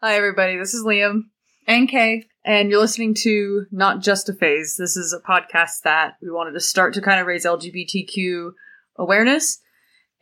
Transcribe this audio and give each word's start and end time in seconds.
Hi, 0.00 0.14
everybody. 0.14 0.56
This 0.56 0.74
is 0.74 0.84
Liam, 0.84 1.22
And 1.66 1.88
Kay. 1.88 2.24
and 2.44 2.70
you're 2.70 2.80
listening 2.80 3.14
to 3.22 3.66
Not 3.72 4.00
Just 4.00 4.28
a 4.28 4.32
Phase. 4.32 4.76
This 4.78 4.96
is 4.96 5.12
a 5.12 5.20
podcast 5.20 5.82
that 5.82 6.14
we 6.22 6.30
wanted 6.30 6.52
to 6.52 6.60
start 6.60 6.94
to 6.94 7.00
kind 7.00 7.20
of 7.20 7.26
raise 7.26 7.44
LGBTQ 7.44 8.52
awareness. 8.96 9.60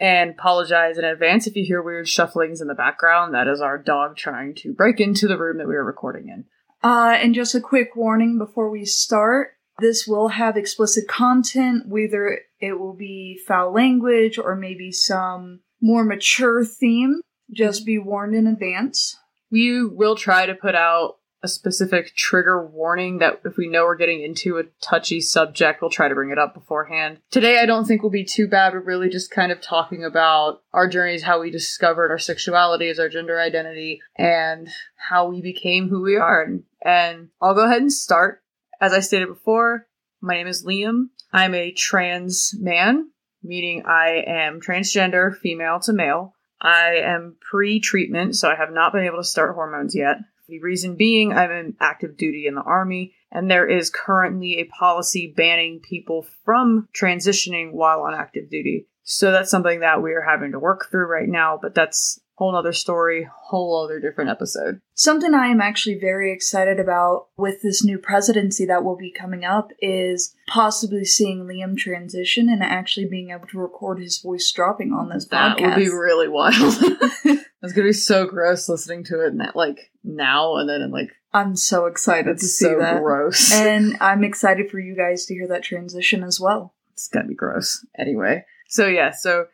And 0.01 0.31
apologize 0.31 0.97
in 0.99 1.04
advance 1.04 1.47
if 1.47 1.57
you 1.57 1.65
hear 1.65 1.83
weird 1.83 2.07
shufflings 2.07 2.61
in 2.62 2.69
the 2.69 2.75
background. 2.75 3.35
That 3.35 3.49
is 3.49 3.61
our 3.61 3.77
dog 3.77 4.17
trying 4.17 4.54
to 4.57 4.73
break 4.73 4.99
into 5.01 5.27
the 5.27 5.39
room 5.39 5.59
that 5.59 5.68
we 5.68 5.75
are 5.75 5.84
recording 5.84 6.29
in. 6.29 6.45
Uh, 6.82 7.14
and 7.20 7.34
just 7.34 7.54
a 7.54 7.61
quick 7.61 7.96
warning 7.96 8.38
before 8.38 8.70
we 8.70 8.84
start. 8.84 9.52
This 9.79 10.06
will 10.06 10.29
have 10.29 10.56
explicit 10.56 11.06
content, 11.08 11.84
whether 11.86 12.40
it 12.61 12.79
will 12.79 12.95
be 12.95 13.38
foul 13.46 13.72
language 13.72 14.38
or 14.38 14.54
maybe 14.56 14.90
some 14.90 15.61
more 15.82 16.04
mature 16.04 16.64
theme. 16.64 17.20
Just 17.52 17.84
be 17.86 17.98
warned 17.98 18.34
in 18.34 18.46
advance. 18.46 19.16
We 19.51 19.85
will 19.85 20.17
try 20.17 20.47
to 20.47 20.55
put 20.55 20.75
out 20.75 21.17
a 21.43 21.49
specific 21.49 22.17
trigger 22.17 22.67
warning 22.67 23.18
that 23.18 23.41
if 23.45 23.57
we 23.57 23.68
know 23.68 23.85
we're 23.85 23.96
getting 23.96 24.23
into 24.23 24.59
a 24.59 24.64
touchy 24.81 25.21
subject, 25.21 25.81
we'll 25.81 25.91
try 25.91 26.09
to 26.09 26.14
bring 26.14 26.31
it 26.31 26.39
up 26.39 26.54
beforehand. 26.54 27.21
Today, 27.31 27.61
I 27.61 27.67
don't 27.67 27.85
think 27.85 28.03
will 28.03 28.11
be 28.11 28.25
too 28.25 28.49
bad. 28.49 28.73
We're 28.73 28.81
really 28.81 29.09
just 29.09 29.31
kind 29.31 29.53
of 29.53 29.61
talking 29.61 30.04
about 30.04 30.63
our 30.73 30.89
journeys, 30.89 31.23
how 31.23 31.40
we 31.40 31.51
discovered 31.51 32.11
our 32.11 32.19
sexuality 32.19 32.89
as 32.89 32.98
our 32.98 33.09
gender 33.09 33.39
identity, 33.41 34.01
and 34.17 34.69
how 34.97 35.28
we 35.28 35.41
became 35.41 35.89
who 35.89 36.03
we 36.03 36.17
are. 36.17 36.48
And 36.83 37.28
I'll 37.41 37.55
go 37.55 37.67
ahead 37.67 37.83
and 37.83 37.92
start. 37.92 38.42
As 38.81 38.92
I 38.92 39.01
stated 39.01 39.28
before, 39.28 39.87
my 40.20 40.34
name 40.34 40.47
is 40.47 40.65
Liam. 40.65 41.11
I'm 41.33 41.55
a 41.55 41.70
trans 41.70 42.55
man, 42.59 43.11
meaning 43.42 43.84
I 43.87 44.25
am 44.27 44.61
transgender, 44.61 45.37
female 45.37 45.81
to 45.81 45.92
male. 45.92 46.34
I 46.61 46.97
am 46.97 47.37
pre 47.41 47.81
treatment, 47.81 48.37
so 48.37 48.48
I 48.48 48.55
have 48.56 48.73
not 48.73 48.92
been 48.92 49.05
able 49.05 49.19
to 49.19 49.25
start 49.25 49.55
hormones 49.55 49.95
yet. 49.95 50.19
The 50.48 50.61
reason 50.61 50.97
being, 50.97 51.33
I'm 51.33 51.51
in 51.51 51.77
active 51.81 52.17
duty 52.17 52.47
in 52.47 52.55
the 52.55 52.62
Army, 52.62 53.15
and 53.33 53.51
there 53.51 53.69
is 53.69 53.91
currently 53.91 54.59
a 54.59 54.65
policy 54.65 55.33
banning 55.37 55.81
people 55.81 56.27
from 56.45 56.89
transitioning 56.97 57.73
while 57.73 58.03
on 58.03 58.15
active 58.15 58.48
duty. 58.48 58.87
So 59.03 59.33
that's 59.33 59.51
something 59.51 59.81
that 59.81 60.03
we 60.03 60.13
are 60.13 60.23
having 60.23 60.53
to 60.53 60.59
work 60.59 60.89
through 60.91 61.07
right 61.07 61.29
now, 61.29 61.59
but 61.61 61.75
that's 61.75 62.21
whole 62.37 62.55
other 62.55 62.73
story, 62.73 63.29
whole 63.47 63.83
other 63.84 63.98
different 63.98 64.31
episode. 64.31 64.81
Something 64.95 65.34
I 65.34 65.47
am 65.48 65.61
actually 65.61 65.98
very 65.98 66.33
excited 66.33 66.79
about 66.79 67.29
with 67.37 67.62
this 67.62 67.83
new 67.84 67.98
presidency 67.98 68.65
that 68.67 68.84
will 68.84 68.97
be 68.97 69.11
coming 69.11 69.45
up 69.45 69.70
is 69.81 70.34
possibly 70.47 71.05
seeing 71.05 71.45
Liam 71.47 71.77
transition 71.77 72.48
and 72.48 72.62
actually 72.62 73.07
being 73.07 73.31
able 73.31 73.47
to 73.48 73.59
record 73.59 73.98
his 73.98 74.20
voice 74.20 74.53
dropping 74.55 74.92
on 74.92 75.09
this 75.09 75.27
That 75.29 75.57
podcast. 75.57 75.67
would 75.67 75.75
be 75.77 75.89
really 75.89 76.29
wild. 76.29 76.55
it's 77.62 77.73
gonna 77.73 77.89
be 77.89 77.92
so 77.92 78.27
gross 78.27 78.69
listening 78.69 79.03
to 79.05 79.27
it 79.27 79.34
na- 79.34 79.53
like 79.55 79.91
now 80.05 80.57
and 80.57 80.69
then 80.69 80.83
and 80.83 80.92
like 80.92 81.11
I'm 81.33 81.57
so 81.57 81.87
excited 81.87 82.39
to 82.39 82.45
see 82.47 82.64
so 82.67 82.79
that. 82.79 83.03
gross. 83.03 83.53
And 83.55 83.97
I'm 84.01 84.25
excited 84.25 84.70
for 84.70 84.79
you 84.79 84.95
guys 84.97 85.27
to 85.27 85.34
hear 85.34 85.48
that 85.48 85.62
transition 85.62 86.23
as 86.23 86.39
well. 86.41 86.75
it's 86.92 87.09
gonna 87.09 87.29
be 87.29 87.34
gross. 87.34 87.84
Anyway, 87.98 88.45
so 88.69 88.87
yeah, 88.87 89.11
so 89.11 89.47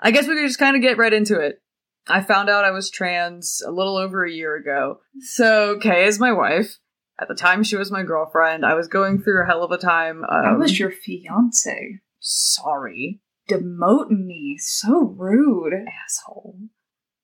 I 0.00 0.10
guess 0.10 0.26
we 0.26 0.34
could 0.34 0.46
just 0.46 0.58
kind 0.58 0.76
of 0.76 0.82
get 0.82 0.98
right 0.98 1.12
into 1.12 1.38
it. 1.40 1.60
I 2.06 2.20
found 2.20 2.50
out 2.50 2.64
I 2.64 2.70
was 2.70 2.90
trans 2.90 3.62
a 3.66 3.70
little 3.70 3.96
over 3.96 4.24
a 4.24 4.30
year 4.30 4.54
ago. 4.56 5.00
So 5.20 5.78
Kay 5.78 6.04
is 6.06 6.18
my 6.18 6.32
wife. 6.32 6.78
At 7.18 7.28
the 7.28 7.34
time, 7.34 7.62
she 7.62 7.76
was 7.76 7.92
my 7.92 8.02
girlfriend. 8.02 8.66
I 8.66 8.74
was 8.74 8.88
going 8.88 9.22
through 9.22 9.42
a 9.42 9.46
hell 9.46 9.62
of 9.62 9.70
a 9.70 9.78
time. 9.78 10.24
Um, 10.24 10.44
I 10.44 10.52
was 10.56 10.78
your 10.78 10.90
fiance. 10.90 12.00
sorry, 12.18 13.20
Demoting 13.48 14.24
me. 14.24 14.56
So 14.58 15.14
rude. 15.16 15.74
asshole. 16.04 16.58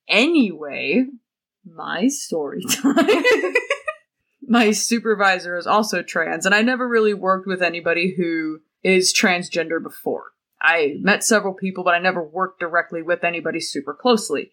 Anyway, 0.09 1.07
my 1.65 2.09
story 2.09 2.63
time. 2.69 2.95
my 4.47 4.71
supervisor 4.71 5.57
is 5.57 5.67
also 5.67 6.03
trans, 6.03 6.47
and 6.47 6.55
I 6.55 6.63
never 6.63 6.87
really 6.89 7.15
worked 7.15 7.47
with 7.47 7.63
anybody 7.63 8.15
who 8.17 8.61
is 8.83 9.15
transgender 9.15 9.83
before. 9.83 10.33
I 10.61 10.97
met 11.01 11.25
several 11.25 11.55
people, 11.55 11.85
but 11.85 11.95
I 11.95 12.01
never 12.01 12.23
worked 12.23 12.61
directly 12.61 13.03
with 13.03 13.25
anybody 13.25 13.61
super 13.61 13.95
closely. 13.95 14.53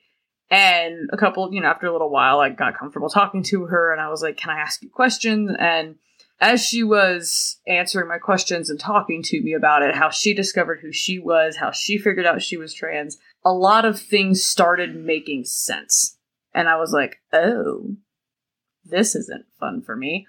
And 0.50 1.10
a 1.12 1.18
couple, 1.18 1.54
you 1.54 1.62
know, 1.62 1.68
after 1.68 1.88
a 1.88 1.92
little 1.92 2.10
while, 2.10 2.40
I 2.40 2.50
got 2.50 2.78
comfortable 2.78 3.10
talking 3.10 3.44
to 3.44 3.66
her, 3.66 3.92
and 3.92 4.00
I 4.00 4.10
was 4.10 4.22
like, 4.22 4.38
Can 4.38 4.50
I 4.50 4.60
ask 4.60 4.82
you 4.82 4.90
questions? 4.90 5.52
And 5.60 5.96
as 6.40 6.66
she 6.66 6.84
was 6.84 7.60
answering 7.68 8.08
my 8.08 8.20
questions 8.20 8.70
and 8.70 8.80
talking 8.80 9.24
to 9.24 9.42
me 9.42 9.54
about 9.54 9.82
it, 9.82 9.96
how 9.96 10.10
she 10.10 10.34
discovered 10.34 10.80
who 10.82 10.92
she 10.92 11.20
was, 11.20 11.58
how 11.58 11.72
she 11.72 11.98
figured 11.98 12.26
out 12.26 12.42
she 12.42 12.58
was 12.58 12.74
trans, 12.74 13.18
a 13.44 13.52
lot 13.52 13.86
of 13.86 14.00
things 14.00 14.46
started 14.46 14.96
making 14.96 15.46
sense. 15.46 16.18
And 16.54 16.70
I 16.70 16.78
was 16.78 16.92
like, 16.92 17.18
oh, 17.34 17.96
this 18.86 19.16
isn't 19.16 19.46
fun 19.60 19.82
for 19.82 19.96
me. 19.96 20.28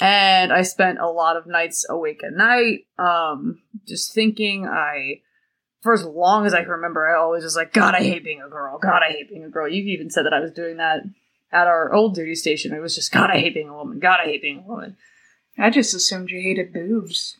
And 0.00 0.52
I 0.52 0.62
spent 0.62 0.98
a 0.98 1.08
lot 1.08 1.36
of 1.36 1.46
nights 1.46 1.86
awake 1.88 2.22
at 2.24 2.32
night, 2.32 2.86
um, 2.98 3.62
just 3.86 4.12
thinking 4.12 4.66
I, 4.66 5.20
for 5.84 5.92
as 5.92 6.02
long 6.02 6.46
as 6.46 6.54
I 6.54 6.62
can 6.62 6.70
remember, 6.70 7.06
I 7.06 7.18
always 7.20 7.44
was 7.44 7.56
like, 7.56 7.74
God, 7.74 7.94
I 7.94 7.98
hate 8.02 8.24
being 8.24 8.40
a 8.40 8.48
girl. 8.48 8.78
God, 8.78 9.02
I 9.06 9.12
hate 9.12 9.28
being 9.28 9.44
a 9.44 9.50
girl. 9.50 9.68
You 9.68 9.82
even 9.92 10.08
said 10.08 10.24
that 10.24 10.32
I 10.32 10.40
was 10.40 10.50
doing 10.50 10.78
that 10.78 11.02
at 11.52 11.66
our 11.66 11.92
old 11.92 12.14
duty 12.14 12.34
station. 12.34 12.72
It 12.72 12.80
was 12.80 12.94
just, 12.94 13.12
God, 13.12 13.28
I 13.30 13.38
hate 13.38 13.52
being 13.52 13.68
a 13.68 13.74
woman. 13.76 13.98
God, 14.00 14.18
I 14.20 14.24
hate 14.24 14.40
being 14.40 14.60
a 14.60 14.66
woman. 14.66 14.96
I 15.58 15.68
just 15.68 15.92
assumed 15.92 16.30
you 16.30 16.40
hated 16.40 16.72
boobs. 16.72 17.36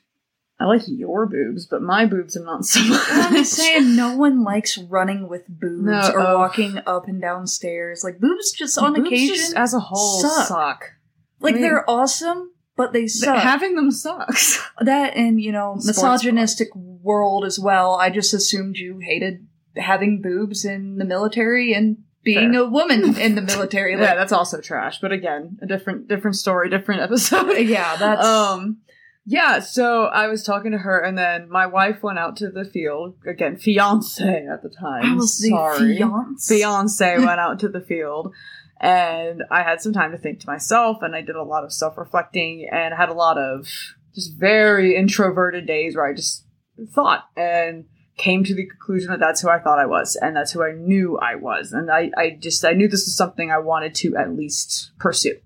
I 0.61 0.67
like 0.67 0.83
your 0.87 1.25
boobs, 1.27 1.65
but 1.67 1.81
my 1.81 2.05
boobs 2.05 2.37
are 2.37 2.45
not 2.45 2.65
so 2.67 2.85
much. 2.85 3.01
I'm 3.11 3.33
just 3.35 3.55
saying, 3.55 3.97
no 3.97 4.15
one 4.17 4.45
likes 4.45 4.77
running 4.79 5.27
with 5.29 5.49
boobs 5.49 5.83
No, 5.83 6.13
or 6.13 6.21
oh. 6.21 6.39
walking 6.39 6.79
up 6.87 7.09
and 7.09 7.21
down 7.23 7.47
stairs. 7.47 8.05
Like 8.05 8.21
boobs, 8.21 8.53
just 8.53 8.77
on 8.79 8.93
Boobs 8.95 9.07
occasion, 9.09 9.37
just 9.37 9.57
as 9.57 9.73
a 9.75 9.81
whole 9.81 10.21
suck. 10.21 10.47
suck. 10.49 10.93
like 11.41 11.53
I 11.53 11.55
mean- 11.55 11.63
they're 11.63 11.89
awesome, 11.91 12.53
but 12.77 12.93
they 12.93 13.01
Th- 13.01 13.11
suck. 13.11 13.39
Having 13.39 13.77
them 13.77 13.91
sucks. 13.91 14.63
that 14.81 15.17
and 15.17 15.41
you 15.41 15.53
know, 15.53 15.77
Sports 15.79 16.03
misogynistic 16.03 16.69
world 16.75 17.45
as 17.45 17.59
well. 17.59 17.95
I 17.95 18.11
just 18.11 18.35
assumed 18.35 18.77
you 18.77 18.99
hated 18.99 19.47
having 19.77 20.23
boobs 20.23 20.65
in 20.65 20.97
the 20.97 21.05
military 21.05 21.73
and 21.73 21.99
being 22.23 22.53
Fair. 22.53 22.63
a 22.63 22.67
woman 22.69 23.17
in 23.19 23.35
the 23.35 23.43
military. 23.43 23.93
yeah, 23.93 24.15
that's 24.15 24.33
also 24.33 24.61
trash. 24.61 25.01
But 25.01 25.13
again, 25.13 25.59
a 25.63 25.67
different 25.67 26.09
different 26.09 26.37
story, 26.37 26.71
different 26.71 27.03
episode. 27.03 27.53
yeah, 27.59 27.97
that's 27.97 28.25
um 28.27 28.79
yeah, 29.27 29.61
so 29.61 30.05
I 30.05 30.27
was 30.27 30.43
talking 30.43 30.73
to 30.73 30.79
her 30.79 31.01
and 31.01 31.17
then 31.17 31.49
my 31.49 31.67
wife 31.67 32.03
went 32.03 32.19
out 32.19 32.37
to 32.39 32.51
the 32.51 32.65
field. 32.65 33.17
Again, 33.27 33.57
fiance 33.57 34.23
at 34.23 34.63
the 34.63 34.69
time. 34.69 35.05
I 35.05 35.15
was 35.15 35.39
Sorry. 35.49 35.97
fiance. 35.97 36.57
Fiance 36.57 37.19
went 37.19 37.41
out 37.41 37.59
to 37.61 37.69
the 37.69 37.81
field 37.81 38.35
and 38.81 39.43
I 39.51 39.63
had 39.63 39.81
some 39.81 39.93
time 39.93 40.13
to 40.13 40.19
think 40.19 40.41
to 40.41 40.47
myself 40.47 40.99
and 41.03 41.15
I 41.15 41.21
did 41.21 41.37
a 41.37 41.43
lot 41.43 41.65
of 41.65 41.73
self-reflecting 41.73 42.69
and 42.71 42.95
had 42.95 43.09
a 43.09 43.15
lot 43.15 43.39
of 43.39 43.69
just 44.15 44.37
very 44.37 44.97
introverted 44.97 45.67
days 45.67 45.97
where 45.97 46.07
I 46.07 46.15
just 46.15 46.45
thought 46.93 47.29
and 47.37 47.87
came 48.17 48.45
to 48.45 48.55
the 48.55 48.67
conclusion 48.67 49.11
that 49.11 49.21
that's 49.21 49.41
who 49.41 49.49
I 49.49 49.59
thought 49.59 49.79
I 49.79 49.87
was 49.87 50.17
and 50.17 50.37
that's 50.37 50.53
who 50.53 50.63
I 50.63 50.73
knew 50.73 51.19
I 51.19 51.35
was. 51.35 51.73
And 51.73 51.91
I, 51.91 52.11
I 52.17 52.37
just 52.39 52.65
I 52.65 52.73
knew 52.73 52.89
this 52.89 53.07
was 53.07 53.17
something 53.17 53.51
I 53.51 53.59
wanted 53.59 53.95
to 53.97 54.17
at 54.17 54.35
least 54.35 54.93
pursue 54.99 55.37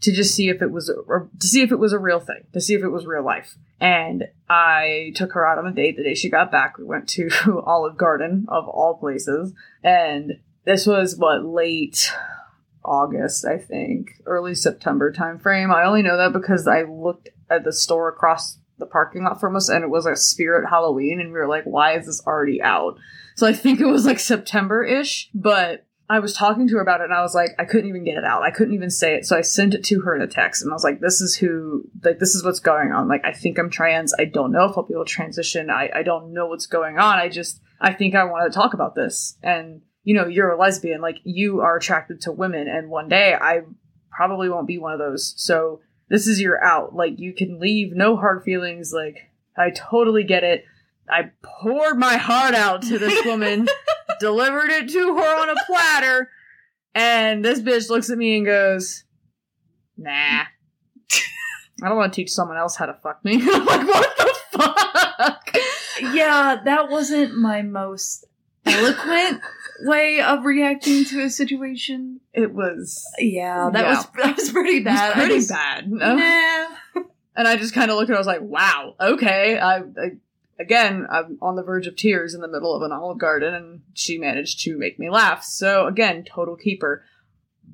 to 0.00 0.12
just 0.12 0.34
see 0.34 0.50
if 0.50 0.60
it 0.60 0.70
was 0.70 0.92
or 1.06 1.30
to 1.40 1.46
see 1.46 1.62
if 1.62 1.72
it 1.72 1.78
was 1.78 1.94
a 1.94 1.98
real 1.98 2.20
thing 2.20 2.46
to 2.52 2.60
see 2.60 2.74
if 2.74 2.82
it 2.82 2.90
was 2.90 3.06
real 3.06 3.24
life. 3.24 3.56
And 3.80 4.24
I 4.48 5.12
took 5.14 5.32
her 5.32 5.46
out 5.46 5.58
on 5.58 5.66
a 5.66 5.72
date 5.72 5.96
the 5.96 6.04
day 6.04 6.14
she 6.14 6.30
got 6.30 6.52
back. 6.52 6.78
We 6.78 6.84
went 6.84 7.08
to 7.10 7.30
Olive 7.66 7.96
Garden 7.96 8.46
of 8.48 8.68
all 8.68 8.98
places. 8.98 9.52
And 9.82 10.40
this 10.64 10.86
was 10.86 11.16
what 11.16 11.44
late 11.44 12.10
August 12.84 13.44
I 13.44 13.58
think 13.58 14.20
early 14.26 14.54
September 14.54 15.12
time 15.12 15.38
frame 15.38 15.70
I 15.70 15.84
only 15.84 16.02
know 16.02 16.16
that 16.16 16.32
because 16.32 16.66
I 16.66 16.82
looked 16.82 17.28
at 17.50 17.64
the 17.64 17.72
store 17.72 18.08
across 18.08 18.58
the 18.78 18.86
parking 18.86 19.24
lot 19.24 19.40
from 19.40 19.56
us 19.56 19.68
and 19.68 19.84
it 19.84 19.90
was 19.90 20.06
a 20.06 20.16
spirit 20.16 20.68
Halloween 20.68 21.20
and 21.20 21.32
we 21.32 21.38
were 21.38 21.48
like, 21.48 21.64
why 21.64 21.96
is 21.96 22.06
this 22.06 22.22
already 22.26 22.60
out? 22.60 22.98
So 23.36 23.46
I 23.46 23.52
think 23.52 23.80
it 23.80 23.86
was 23.86 24.04
like 24.04 24.18
September 24.18 24.84
ish, 24.84 25.30
but 25.34 25.86
I 26.08 26.18
was 26.18 26.34
talking 26.34 26.68
to 26.68 26.74
her 26.74 26.82
about 26.82 27.00
it 27.00 27.04
and 27.04 27.14
I 27.14 27.22
was 27.22 27.34
like, 27.34 27.50
I 27.58 27.64
couldn't 27.64 27.88
even 27.88 28.04
get 28.04 28.18
it 28.18 28.24
out. 28.24 28.42
I 28.42 28.50
couldn't 28.50 28.74
even 28.74 28.90
say 28.90 29.14
it. 29.14 29.24
So 29.24 29.36
I 29.36 29.40
sent 29.40 29.74
it 29.74 29.84
to 29.84 30.00
her 30.00 30.14
in 30.14 30.22
a 30.22 30.26
text 30.26 30.62
and 30.62 30.70
I 30.70 30.74
was 30.74 30.84
like, 30.84 31.00
this 31.00 31.20
is 31.20 31.36
who, 31.36 31.88
like, 32.02 32.18
this 32.18 32.34
is 32.34 32.44
what's 32.44 32.60
going 32.60 32.92
on. 32.92 33.08
Like, 33.08 33.24
I 33.24 33.32
think 33.32 33.58
I'm 33.58 33.70
trans. 33.70 34.12
I 34.18 34.26
don't 34.26 34.52
know 34.52 34.64
if 34.64 34.76
I'll 34.76 34.84
be 34.84 34.94
able 34.94 35.06
to 35.06 35.10
transition. 35.10 35.70
I, 35.70 35.90
I 35.94 36.02
don't 36.02 36.34
know 36.34 36.46
what's 36.46 36.66
going 36.66 36.98
on. 36.98 37.18
I 37.18 37.28
just, 37.28 37.60
I 37.80 37.92
think 37.94 38.14
I 38.14 38.24
want 38.24 38.52
to 38.52 38.56
talk 38.56 38.74
about 38.74 38.94
this. 38.94 39.38
And, 39.42 39.80
you 40.04 40.14
know, 40.14 40.26
you're 40.26 40.50
a 40.50 40.58
lesbian. 40.58 41.00
Like, 41.00 41.18
you 41.24 41.60
are 41.60 41.76
attracted 41.76 42.20
to 42.22 42.32
women. 42.32 42.68
And 42.68 42.88
one 42.88 43.08
day 43.08 43.34
I 43.34 43.62
probably 44.10 44.48
won't 44.48 44.66
be 44.66 44.78
one 44.78 44.92
of 44.92 44.98
those. 44.98 45.34
So 45.36 45.80
this 46.08 46.26
is 46.26 46.40
your 46.40 46.62
out. 46.62 46.94
Like, 46.94 47.18
you 47.18 47.32
can 47.32 47.58
leave, 47.58 47.94
no 47.94 48.16
hard 48.16 48.44
feelings. 48.44 48.92
Like, 48.92 49.30
I 49.56 49.70
totally 49.70 50.24
get 50.24 50.44
it. 50.44 50.64
I 51.08 51.30
poured 51.42 51.98
my 51.98 52.16
heart 52.16 52.54
out 52.54 52.82
to 52.82 52.98
this 52.98 53.24
woman, 53.24 53.68
delivered 54.20 54.70
it 54.70 54.88
to 54.90 55.16
her 55.16 55.42
on 55.42 55.50
a 55.50 55.54
platter, 55.66 56.30
and 56.94 57.44
this 57.44 57.60
bitch 57.60 57.90
looks 57.90 58.08
at 58.08 58.16
me 58.16 58.38
and 58.38 58.46
goes, 58.46 59.04
Nah. 59.96 60.44
I 61.82 61.88
don't 61.88 61.98
want 61.98 62.12
to 62.12 62.16
teach 62.16 62.32
someone 62.32 62.56
else 62.56 62.76
how 62.76 62.86
to 62.86 62.94
fuck 62.94 63.24
me. 63.24 63.34
I'm 63.42 63.66
like, 63.66 63.86
what 63.86 64.16
the 64.16 64.58
fuck? 64.58 65.56
yeah, 66.14 66.60
that 66.64 66.88
wasn't 66.88 67.36
my 67.36 67.62
most 67.62 68.24
eloquent 68.66 69.40
way 69.82 70.20
of 70.20 70.44
reacting 70.44 71.04
to 71.06 71.20
a 71.22 71.30
situation. 71.30 72.20
It 72.32 72.52
was 72.54 73.04
Yeah, 73.18 73.70
that 73.72 73.84
Yeah. 73.84 73.94
was 73.96 74.06
that 74.22 74.36
was 74.36 74.50
pretty 74.50 74.76
it 74.78 74.84
was 74.84 74.94
bad. 74.94 75.12
Pretty 75.14 75.34
just- 75.36 75.50
bad. 75.50 75.90
Nah. 75.90 76.66
And 77.36 77.48
I 77.48 77.56
just 77.56 77.74
kind 77.74 77.90
of 77.90 77.96
looked 77.96 78.10
at 78.10 78.14
it. 78.14 78.16
I 78.16 78.20
was 78.20 78.28
like, 78.28 78.42
wow, 78.42 78.94
okay. 79.00 79.58
I, 79.58 79.78
I 79.78 80.10
again, 80.60 81.04
I'm 81.10 81.36
on 81.42 81.56
the 81.56 81.64
verge 81.64 81.88
of 81.88 81.96
tears 81.96 82.32
in 82.32 82.40
the 82.40 82.46
middle 82.46 82.76
of 82.76 82.82
an 82.82 82.92
olive 82.92 83.18
garden, 83.18 83.52
and 83.54 83.80
she 83.92 84.18
managed 84.18 84.60
to 84.60 84.78
make 84.78 85.00
me 85.00 85.10
laugh. 85.10 85.42
So 85.42 85.88
again, 85.88 86.22
total 86.24 86.54
keeper. 86.54 87.02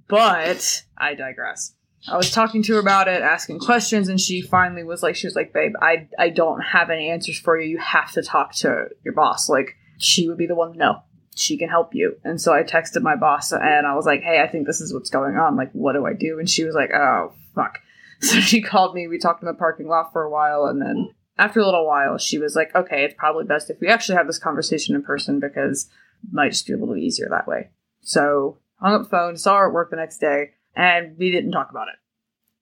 But 0.09 0.85
I 0.97 1.15
digress. 1.15 1.75
I 2.09 2.17
was 2.17 2.31
talking 2.31 2.63
to 2.63 2.73
her 2.75 2.79
about 2.81 3.07
it, 3.09 3.21
asking 3.21 3.59
questions, 3.59 4.09
and 4.09 4.19
she 4.19 4.41
finally 4.41 4.83
was 4.83 5.03
like, 5.03 5.15
she 5.15 5.27
was 5.27 5.37
like, 5.37 5.53
babe, 5.53 5.75
I 5.83 6.09
I 6.19 6.31
don't 6.31 6.63
have 6.63 6.89
any 6.89 7.11
answers 7.11 7.39
for 7.39 7.61
you. 7.61 7.69
You 7.69 7.79
have 7.79 8.13
to 8.13 8.23
talk 8.23 8.55
to 8.57 8.87
your 9.05 9.13
boss. 9.13 9.51
Like, 9.51 9.77
she 10.01 10.29
would 10.29 10.39
be 10.39 10.47
the 10.47 10.55
one 10.55 10.73
to 10.73 10.79
know. 10.79 11.03
She 11.37 11.57
can 11.57 11.69
help 11.69 11.95
you. 11.95 12.17
And 12.25 12.41
so 12.41 12.53
I 12.53 12.63
texted 12.63 13.03
my 13.03 13.17
boss 13.17 13.53
and 13.53 13.87
I 13.87 13.95
was 13.95 14.05
like, 14.05 14.23
hey, 14.23 14.43
I 14.43 14.49
think 14.49 14.67
this 14.67 14.81
is 14.81 14.93
what's 14.93 15.11
going 15.11 15.37
on. 15.37 15.57
Like, 15.57 15.71
what 15.73 15.93
do 15.93 16.07
I 16.07 16.13
do? 16.13 16.39
And 16.39 16.51
she 16.51 16.65
was 16.65 16.75
like, 16.75 16.91
oh, 16.93 17.33
fuck. 17.55 17.79
So 18.23 18.39
she 18.39 18.61
called 18.61 18.95
me. 18.95 19.09
We 19.09 19.19
talked 19.19 19.43
in 19.43 19.47
the 19.47 19.55
parking 19.55 19.89
lot 19.89 20.13
for 20.13 20.23
a 20.23 20.31
while, 20.31 20.67
and 20.67 20.79
then 20.79 21.09
after 21.39 21.59
a 21.59 21.65
little 21.65 21.87
while, 21.87 22.19
she 22.19 22.39
was 22.39 22.55
like, 22.55 22.75
"Okay, 22.75 23.03
it's 23.03 23.15
probably 23.17 23.45
best 23.45 23.71
if 23.71 23.81
we 23.81 23.89
actually 23.89 24.17
have 24.17 24.27
this 24.27 24.39
conversation 24.39 24.95
in 24.95 25.03
person 25.03 25.41
because 25.41 25.89
it 26.23 26.31
might 26.31 26.53
just 26.53 26.67
be 26.67 26.75
a 26.75 26.77
little 26.77 26.99
easier 26.99 27.29
that 27.31 27.49
way." 27.49 27.71
So 28.03 28.59
hung 28.79 28.93
up 28.93 29.05
the 29.05 29.09
phone, 29.09 29.39
saw 29.39 29.57
her 29.57 29.69
at 29.69 29.73
work 29.73 29.89
the 29.89 29.97
next 29.97 30.19
day, 30.19 30.51
and 30.77 31.17
we 31.17 31.31
didn't 31.31 31.53
talk 31.53 31.71
about 31.71 31.89
it 31.89 31.95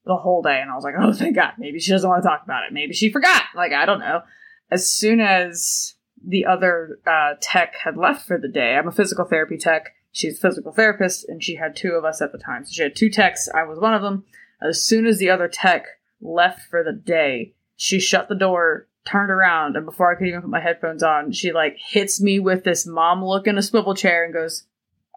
the 0.05 0.15
whole 0.15 0.43
day. 0.43 0.61
And 0.61 0.71
I 0.71 0.77
was 0.77 0.85
like, 0.85 0.95
"Oh, 0.97 1.13
thank 1.13 1.35
God. 1.35 1.55
Maybe 1.59 1.81
she 1.81 1.91
doesn't 1.91 2.09
want 2.09 2.23
to 2.23 2.29
talk 2.29 2.45
about 2.45 2.63
it. 2.63 2.73
Maybe 2.73 2.93
she 2.93 3.11
forgot. 3.11 3.43
Like 3.57 3.73
I 3.73 3.85
don't 3.85 3.99
know." 3.99 4.23
As 4.71 4.89
soon 4.89 5.19
as 5.19 5.95
the 6.27 6.47
other 6.47 6.99
uh, 7.07 7.35
tech 7.41 7.75
had 7.85 7.97
left 7.97 8.27
for 8.27 8.39
the 8.39 8.49
day, 8.49 8.77
I'm 8.77 8.89
a 8.89 8.93
physical 8.93 9.25
therapy 9.25 9.57
tech. 9.57 9.95
She's 10.13 10.39
a 10.39 10.41
physical 10.41 10.73
therapist, 10.73 11.29
and 11.29 11.43
she 11.43 11.57
had 11.57 11.77
two 11.77 11.93
of 11.93 12.05
us 12.05 12.21
at 12.21 12.33
the 12.33 12.39
time. 12.39 12.65
So 12.65 12.73
she 12.73 12.83
had 12.83 12.97
two 12.97 13.11
techs. 13.11 13.49
I 13.55 13.65
was 13.65 13.79
one 13.79 13.95
of 13.95 14.03
them. 14.03 14.25
As 14.61 14.83
soon 14.83 15.07
as 15.07 15.19
the 15.19 15.31
other 15.31 15.49
tech 15.49 15.85
left 16.21 16.63
for 16.69 16.83
the 16.83 16.93
day, 16.93 17.55
she 17.77 18.01
shut 18.01 18.29
the 18.29 18.35
door, 18.35 18.89
turned 19.07 19.31
around, 19.31 19.77
and 19.77 19.87
before 19.87 20.11
I 20.11 20.17
could 20.17 20.27
even 20.27 20.43
put 20.43 20.51
my 20.51 20.61
headphones 20.61 21.03
on, 21.03 21.33
she 21.33 21.53
like 21.53 21.77
hits 21.79 22.21
me 22.21 22.41
with 22.41 22.65
this 22.65 22.87
mom 22.87 23.25
look 23.25 23.47
in 23.47 23.59
a 23.59 23.63
swivel 23.63 23.95
chair 23.95 24.25
and 24.25 24.35
goes, 24.35 24.67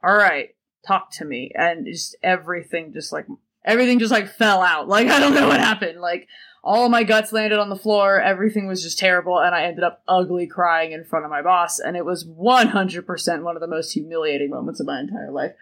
All 0.03 0.15
right, 0.15 0.55
talk 0.85 1.11
to 1.13 1.25
me. 1.25 1.51
And 1.55 1.87
just 1.87 2.15
everything 2.21 2.93
just 2.93 3.11
like 3.11 3.25
everything 3.65 3.99
just 3.99 4.11
like 4.11 4.29
fell 4.29 4.61
out. 4.61 4.87
Like 4.87 5.07
I 5.09 5.19
don't 5.19 5.33
know 5.33 5.47
what 5.47 5.59
happened. 5.59 5.99
Like 5.99 6.27
all 6.63 6.89
my 6.89 7.03
guts 7.03 7.33
landed 7.33 7.59
on 7.59 7.69
the 7.69 7.75
floor, 7.75 8.21
everything 8.21 8.67
was 8.67 8.83
just 8.83 8.99
terrible, 8.99 9.39
and 9.39 9.55
I 9.55 9.63
ended 9.63 9.83
up 9.83 10.03
ugly 10.07 10.45
crying 10.45 10.91
in 10.91 11.03
front 11.03 11.25
of 11.25 11.31
my 11.31 11.41
boss, 11.41 11.79
and 11.79 11.97
it 11.97 12.05
was 12.05 12.25
100% 12.25 13.43
one 13.43 13.55
of 13.55 13.61
the 13.61 13.67
most 13.67 13.93
humiliating 13.93 14.51
moments 14.51 14.79
of 14.79 14.85
my 14.85 14.99
entire 14.99 15.31
life. 15.31 15.53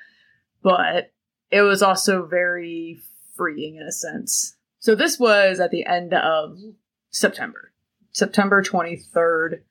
But 0.62 1.14
it 1.52 1.62
was 1.62 1.82
also 1.82 2.26
very 2.26 3.00
freeing 3.36 3.78
in 3.78 3.84
a 3.84 3.92
sense. 3.92 4.58
So 4.80 4.94
this 4.94 5.18
was 5.18 5.60
at 5.60 5.72
the 5.72 5.86
end 5.86 6.14
of 6.14 6.58
September. 7.10 7.72
September 8.12 8.62
23rd 8.62 9.62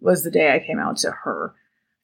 was 0.00 0.22
the 0.22 0.30
day 0.30 0.54
I 0.54 0.66
came 0.66 0.78
out 0.78 0.96
to 0.98 1.10
her. 1.10 1.54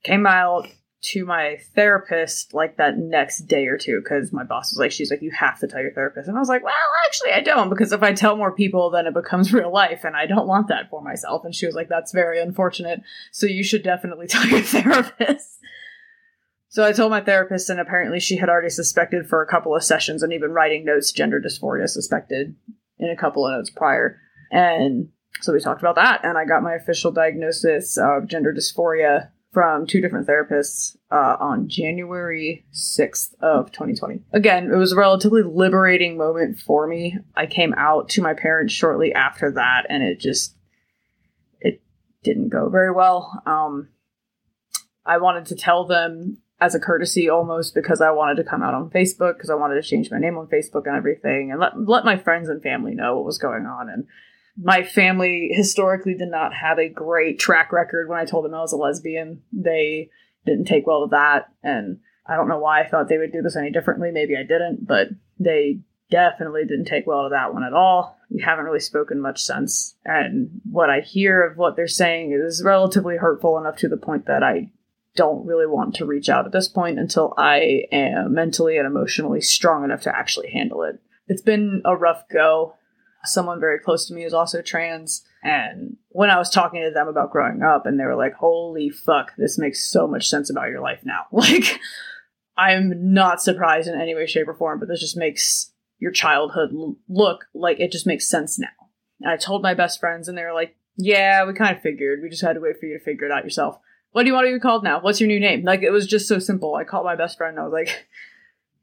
Came 0.02 0.26
out 0.26 0.69
to 1.05 1.27
my 1.27 1.59
therapist 1.75 2.55
like 2.55 2.79
that 2.79 2.97
next 2.97 3.41
day 3.41 3.67
or 3.67 3.77
two 3.77 4.01
because 4.03 4.33
my 4.33 4.43
boss 4.43 4.73
was 4.73 4.79
like, 4.79 4.91
she's 4.91 5.11
like, 5.11 5.21
you 5.21 5.31
have 5.33 5.59
to 5.59 5.67
tell 5.67 5.83
your 5.83 5.93
therapist. 5.93 6.29
And 6.29 6.37
I 6.37 6.41
was 6.41 6.49
like, 6.49 6.65
well, 6.65 6.75
actually, 7.06 7.33
I 7.33 7.41
don't 7.41 7.69
because 7.69 7.93
if 7.93 8.03
I 8.03 8.15
tell 8.15 8.37
more 8.37 8.53
people, 8.53 8.91
then 8.91 9.06
it 9.06 9.12
becomes 9.12 9.53
real 9.53 9.71
life 9.71 10.05
and 10.05 10.17
I 10.17 10.25
don't 10.25 10.49
want 10.49 10.69
that 10.69 10.89
for 10.89 11.03
myself. 11.03 11.45
And 11.45 11.55
she 11.55 11.67
was 11.67 11.75
like, 11.75 11.91
that's 11.91 12.12
very 12.12 12.41
unfortunate. 12.41 13.03
So 13.33 13.47
you 13.47 13.62
should 13.62 13.83
definitely 13.83 14.27
tell 14.29 14.47
your 14.47 14.62
therapist. 14.62 15.61
So 16.71 16.85
I 16.85 16.91
told 16.91 17.11
my 17.11 17.21
therapist, 17.21 17.71
and 17.71 17.79
apparently 17.79 18.19
she 18.19 18.37
had 18.37 18.49
already 18.49 18.69
suspected 18.69 19.29
for 19.29 19.41
a 19.41 19.47
couple 19.47 19.77
of 19.77 19.85
sessions 19.85 20.25
and 20.25 20.33
even 20.33 20.51
writing 20.51 20.85
notes 20.85 21.12
gender 21.12 21.41
dysphoria 21.41 21.89
suspected 21.89 22.56
in 22.99 23.11
a 23.11 23.17
couple 23.17 23.47
of 23.47 23.53
notes 23.53 23.71
prior. 23.71 24.19
And 24.51 25.11
so 25.41 25.53
we 25.53 25.61
talked 25.61 25.83
about 25.83 25.95
that, 25.95 26.25
and 26.25 26.37
I 26.37 26.45
got 26.45 26.65
my 26.65 26.75
official 26.75 27.12
diagnosis 27.12 27.97
of 27.97 28.27
gender 28.27 28.53
dysphoria 28.53 29.31
from 29.55 29.87
two 29.87 30.01
different 30.01 30.27
therapists 30.27 30.97
uh, 31.12 31.37
on 31.39 31.69
January 31.69 32.67
6th 32.75 33.35
of 33.41 33.71
2020. 33.71 34.21
Again, 34.33 34.71
it 34.71 34.77
was 34.77 34.93
a 34.93 34.97
relatively 34.97 35.43
liberating 35.43 36.19
moment 36.19 36.59
for 36.59 36.87
me. 36.89 37.17
I 37.37 37.47
came 37.47 37.73
out 37.79 38.09
to 38.11 38.23
my 38.23 38.35
parents 38.35 38.75
shortly 38.75 39.15
after 39.15 39.53
that, 39.53 39.87
and 39.89 40.03
it 40.03 40.19
just 40.19 40.56
it 41.61 41.81
didn't 42.25 42.49
go 42.49 42.69
very 42.69 42.93
well. 42.93 43.43
Um, 43.47 43.89
I 45.06 45.19
wanted 45.19 45.47
to 45.47 45.55
tell 45.55 45.87
them 45.87 46.39
as 46.61 46.75
a 46.75 46.81
courtesy 46.81 47.29
almost 47.29 47.75
because 47.75 48.01
I 48.01 48.11
wanted 48.11 48.37
to 48.37 48.49
come 48.49 48.62
out 48.62 48.75
on 48.75 48.91
Facebook 48.91 49.35
because 49.35 49.51
I 49.51 49.55
wanted 49.55 49.77
to 49.77 49.89
change 49.89 50.11
my 50.11 50.19
name 50.19 50.37
on 50.37 50.49
Facebook 50.49 50.87
and 50.87 50.97
everything 50.97 51.51
and 51.51 51.61
let 51.61 51.79
let 51.79 52.05
my 52.05 52.17
friends 52.17 52.49
and 52.49 52.62
family 52.62 52.95
know 52.95 53.17
what 53.17 53.25
was 53.25 53.39
going 53.39 53.67
on 53.67 53.89
and 53.89 54.06
my 54.56 54.83
family 54.83 55.51
historically 55.53 56.15
did 56.15 56.31
not 56.31 56.55
have 56.55 56.79
a 56.79 56.89
great 56.89 57.39
track 57.39 57.73
record 57.73 58.09
when 58.09 58.19
I 58.19 58.25
told 58.25 58.45
them 58.45 58.55
I 58.55 58.61
was 58.61 58.73
a 58.73 58.77
lesbian. 58.77 59.43
They 59.53 60.11
didn't 60.47 60.67
take 60.67 60.87
well 60.87 61.06
to 61.06 61.11
that 61.11 61.49
and 61.62 61.99
I 62.27 62.37
don't 62.37 62.49
know 62.49 62.59
why 62.59 62.83
I 62.83 62.89
thought 62.89 63.09
they 63.09 63.19
would 63.19 63.33
do 63.33 63.43
this 63.43 63.56
any 63.56 63.71
differently. 63.71 64.11
Maybe 64.11 64.37
I 64.37 64.43
didn't, 64.43 64.87
but 64.87 65.09
they 65.39 65.81
definitely 66.11 66.65
didn't 66.65 66.87
take 66.87 67.06
well 67.06 67.25
to 67.25 67.31
that 67.31 67.53
one 67.53 67.65
at 67.65 67.73
all. 67.73 68.17
We 68.31 68.41
haven't 68.41 68.65
really 68.65 68.81
spoken 68.81 69.21
much 69.21 69.43
since. 69.43 69.97
And 70.05 70.61
what 70.71 70.91
I 70.91 71.01
hear 71.01 71.43
of 71.45 71.59
what 71.59 71.77
they're 71.77 71.89
saying 71.89 72.33
is 72.33 72.62
relatively 72.65 73.17
hurtful 73.17 73.59
enough 73.59 73.77
to 73.79 73.89
the 73.89 73.97
point 73.97 74.27
that 74.27 74.43
I 74.43 74.71
don't 75.17 75.47
really 75.47 75.67
want 75.67 75.95
to 75.97 76.06
reach 76.06 76.29
out 76.29 76.47
at 76.47 76.53
this 76.53 76.69
point 76.69 76.99
until 76.99 77.35
I 77.37 77.85
am 77.93 78.35
mentally 78.35 78.77
and 78.77 78.87
emotionally 78.87 79.41
strong 79.41 79.85
enough 79.85 80.03
to 80.03 80.17
actually 80.17 80.51
handle 80.51 80.83
it. 80.83 81.01
It's 81.29 81.43
been 81.43 81.83
a 81.85 81.97
rough 81.97 82.29
go. 82.29 82.75
Someone 83.25 83.61
very 83.61 83.79
close 83.79 84.06
to 84.06 84.15
me 84.15 84.25
is 84.25 84.35
also 84.35 84.62
trans, 84.62 85.25
and 85.43 85.97
when 86.09 86.31
I 86.31 86.38
was 86.38 86.50
talking 86.50 86.82
to 86.82 86.91
them 86.91 87.09
about 87.09 87.31
growing 87.31 87.62
up, 87.62 87.87
and 87.87 87.99
they 87.99 88.05
were 88.05 88.17
like, 88.17 88.35
Holy 88.35 88.91
fuck, 88.91 89.32
this 89.37 89.59
makes 89.59 89.85
so 89.85 90.06
much 90.06 90.29
sense 90.29 90.50
about 90.50 90.69
your 90.69 90.81
life 90.81 91.00
now. 91.05 91.26
Like, 91.32 91.81
I'm 92.56 93.12
not 93.12 93.43
surprised 93.43 93.88
in 93.88 94.00
any 94.00 94.15
way, 94.15 94.26
shape, 94.26 94.47
or 94.47 94.55
form, 94.55 94.79
but 94.79 94.88
this 94.88 95.00
just 95.00 95.17
makes 95.17 95.73
your 95.99 96.12
childhood 96.12 96.71
l- 96.73 96.97
look 97.09 97.47
like 97.53 97.81
it 97.81 97.91
just 97.91 98.06
makes 98.06 98.29
sense 98.29 98.61
now. 98.61 98.69
And 99.21 99.31
I 99.31 99.37
told 99.37 99.62
my 99.62 99.75
best 99.75 99.99
friends, 99.99 100.29
and 100.29 100.38
they 100.38 100.44
were 100.44 100.55
like, 100.55 100.77
Yeah, 100.97 101.44
we 101.44 101.55
kind 101.55 101.77
of 101.77 101.82
figured. 101.82 102.20
We 102.23 102.29
just 102.29 102.43
had 102.43 102.55
to 102.55 102.61
wait 102.61 102.79
for 102.79 102.87
you 102.87 102.99
to 102.99 103.05
figure 103.05 103.27
it 103.27 103.32
out 103.32 103.44
yourself 103.44 103.79
what 104.15 104.23
do 104.23 104.29
you 104.29 104.35
want 104.35 104.47
to 104.47 104.53
be 104.53 104.61
called 104.61 104.85
now? 104.85 105.00
What's 105.00 105.20
your 105.20 105.27
new 105.27 105.41
name? 105.41 105.65
Like, 105.65 105.82
it 105.82 105.91
was 105.91 106.06
just 106.06 106.29
so 106.29 106.38
simple. 106.38 106.77
I 106.77 106.85
called 106.85 107.05
my 107.05 107.17
best 107.17 107.37
friend 107.37 107.56
and 107.56 107.61
I 107.61 107.65
was 107.65 107.73
like, 107.73 108.06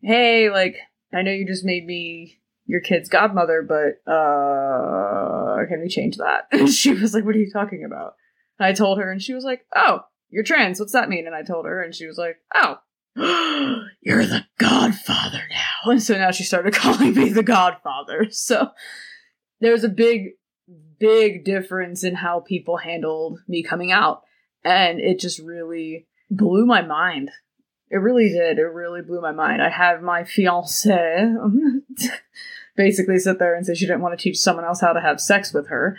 hey, 0.02 0.50
like, 0.50 0.76
I 1.14 1.22
know 1.22 1.32
you 1.32 1.48
just 1.48 1.64
made 1.64 1.86
me 1.86 2.41
your 2.72 2.80
kid's 2.80 3.10
godmother, 3.10 3.62
but, 3.62 4.10
uh, 4.10 5.66
can 5.68 5.82
we 5.82 5.90
change 5.90 6.18
that? 6.18 6.48
And 6.52 6.70
she 6.70 6.94
was 6.94 7.14
like, 7.14 7.26
what 7.26 7.36
are 7.36 7.40
you 7.40 7.52
talking 7.52 7.84
about? 7.84 8.14
And 8.60 8.66
I 8.66 8.74
told 8.74 8.98
her 9.00 9.12
and 9.12 9.22
she 9.22 9.34
was 9.34 9.44
like, 9.44 9.66
oh, 9.76 10.02
you're 10.30 10.44
trans. 10.44 10.80
What's 10.80 10.94
that 10.94 11.10
mean? 11.10 11.28
And 11.28 11.36
I 11.36 11.44
told 11.44 11.66
her 11.66 11.82
and 11.82 11.94
she 11.94 12.06
was 12.06 12.18
like, 12.18 12.38
oh, 12.56 12.78
you're 14.02 14.26
the 14.26 14.46
godfather 14.58 15.42
now. 15.50 15.92
And 15.92 16.02
so 16.02 16.16
now 16.16 16.32
she 16.32 16.44
started 16.44 16.74
calling 16.76 17.14
me 17.14 17.30
the 17.30 17.44
godfather. 17.44 18.28
So 18.32 18.70
there's 19.60 19.84
a 19.84 19.90
big, 19.90 20.32
big 21.00 21.44
difference 21.44 22.04
in 22.04 22.16
how 22.16 22.40
people 22.40 22.78
handled 22.78 23.40
me 23.48 23.64
coming 23.64 23.92
out 23.92 24.22
and 24.64 25.00
it 25.00 25.20
just 25.20 25.40
really 25.40 26.08
blew 26.30 26.66
my 26.66 26.82
mind. 26.82 27.32
It 27.90 27.98
really 27.98 28.30
did. 28.30 28.58
It 28.58 28.64
really 28.64 29.02
blew 29.02 29.20
my 29.20 29.34
mind. 29.34 29.62
I 29.62 29.70
had 29.70 30.02
my 30.02 30.24
fiance 30.24 30.90
basically 32.76 33.20
sit 33.20 33.40
there 33.40 33.56
and 33.56 33.66
say 33.66 33.76
she 33.76 33.86
didn't 33.86 34.02
want 34.02 34.18
to 34.18 34.22
teach 34.22 34.40
someone 34.40 34.66
else 34.66 34.82
how 34.82 34.94
to 34.94 35.02
have 35.02 35.20
sex 35.20 35.54
with 35.54 35.68
her. 35.68 35.98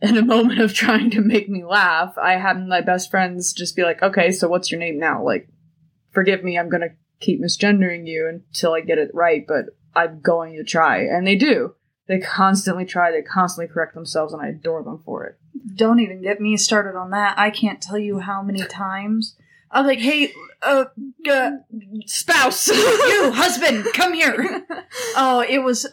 In 0.00 0.16
a 0.16 0.24
moment 0.24 0.60
of 0.60 0.74
trying 0.74 1.10
to 1.10 1.20
make 1.20 1.48
me 1.48 1.64
laugh, 1.64 2.16
I 2.18 2.32
had 2.32 2.66
my 2.66 2.80
best 2.80 3.10
friends 3.10 3.52
just 3.52 3.76
be 3.76 3.82
like, 3.82 4.02
okay, 4.02 4.30
so 4.30 4.48
what's 4.48 4.70
your 4.70 4.80
name 4.80 4.98
now? 4.98 5.24
Like, 5.24 5.48
forgive 6.10 6.44
me, 6.44 6.58
I'm 6.58 6.68
going 6.68 6.82
to 6.82 6.94
keep 7.20 7.40
misgendering 7.42 8.06
you 8.06 8.28
until 8.28 8.74
I 8.74 8.80
get 8.80 8.98
it 8.98 9.10
right, 9.14 9.44
but 9.46 9.66
I'm 9.94 10.20
going 10.20 10.56
to 10.56 10.64
try. 10.64 10.98
And 10.98 11.26
they 11.26 11.36
do. 11.36 11.74
They 12.08 12.18
constantly 12.18 12.84
try, 12.84 13.10
they 13.10 13.22
constantly 13.22 13.72
correct 13.72 13.94
themselves, 13.94 14.32
and 14.32 14.42
I 14.42 14.48
adore 14.48 14.82
them 14.82 15.00
for 15.04 15.24
it. 15.24 15.38
Don't 15.76 16.00
even 16.00 16.20
get 16.20 16.40
me 16.40 16.56
started 16.56 16.98
on 16.98 17.10
that. 17.10 17.38
I 17.38 17.50
can't 17.50 17.80
tell 17.80 17.98
you 17.98 18.18
how 18.18 18.42
many 18.42 18.64
times 18.64 19.36
I'm 19.72 19.86
like, 19.86 20.00
"Hey, 20.00 20.32
uh, 20.62 20.84
uh 21.30 21.50
Spouse! 22.06 22.68
you 22.68 23.32
husband, 23.34 23.86
come 23.94 24.12
here." 24.12 24.66
Oh, 25.16 25.44
it 25.46 25.58
was. 25.58 25.86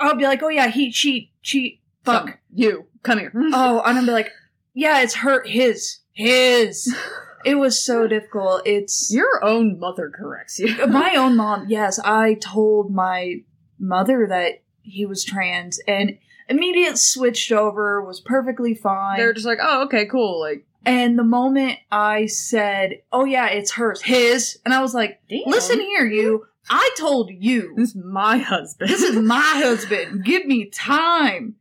I'll 0.00 0.16
be 0.16 0.24
like, 0.24 0.42
"Oh 0.42 0.48
yeah, 0.48 0.68
he, 0.68 0.90
she, 0.90 1.32
she, 1.40 1.80
fuck." 2.04 2.26
Fuck. 2.26 2.38
You. 2.52 2.86
Come 3.02 3.18
here. 3.18 3.32
Oh, 3.52 3.82
and 3.84 3.98
I'm 3.98 4.06
be 4.06 4.12
like, 4.12 4.30
"Yeah, 4.74 5.02
it's 5.02 5.14
her, 5.16 5.44
his, 5.44 5.98
his." 6.12 6.94
It 7.44 7.56
was 7.56 7.84
so 7.84 8.06
difficult. 8.06 8.62
It's 8.66 9.12
Your 9.12 9.44
own 9.44 9.78
mother 9.80 10.08
corrects 10.14 10.60
you. 10.60 10.86
my 10.86 11.16
own 11.16 11.36
mom. 11.36 11.66
Yes, 11.68 11.98
I 11.98 12.34
told 12.34 12.92
my 12.92 13.42
mother 13.80 14.26
that 14.28 14.62
he 14.82 15.06
was 15.06 15.24
trans, 15.24 15.80
and 15.88 16.18
immediate 16.48 16.98
switched 16.98 17.50
over 17.50 18.00
was 18.00 18.20
perfectly 18.20 18.74
fine. 18.74 19.18
They're 19.18 19.32
just 19.32 19.44
like, 19.44 19.58
oh, 19.60 19.82
okay, 19.86 20.06
cool. 20.06 20.38
Like, 20.40 20.64
And 20.84 21.18
the 21.18 21.24
moment 21.24 21.78
I 21.90 22.26
said, 22.26 23.02
"Oh 23.12 23.24
yeah, 23.24 23.48
it's 23.48 23.72
hers, 23.72 24.02
his," 24.02 24.58
and 24.64 24.72
I 24.72 24.80
was 24.80 24.94
like, 24.94 25.20
Damn. 25.28 25.42
"Listen 25.46 25.80
here, 25.80 26.06
you. 26.06 26.46
I 26.70 26.90
told 26.96 27.30
you. 27.30 27.74
This 27.76 27.90
is 27.90 27.96
my 27.96 28.38
husband. 28.38 28.90
This 28.90 29.02
is 29.02 29.16
my 29.16 29.40
husband. 29.62 30.24
Give 30.24 30.46
me 30.46 30.66
time." 30.70 31.56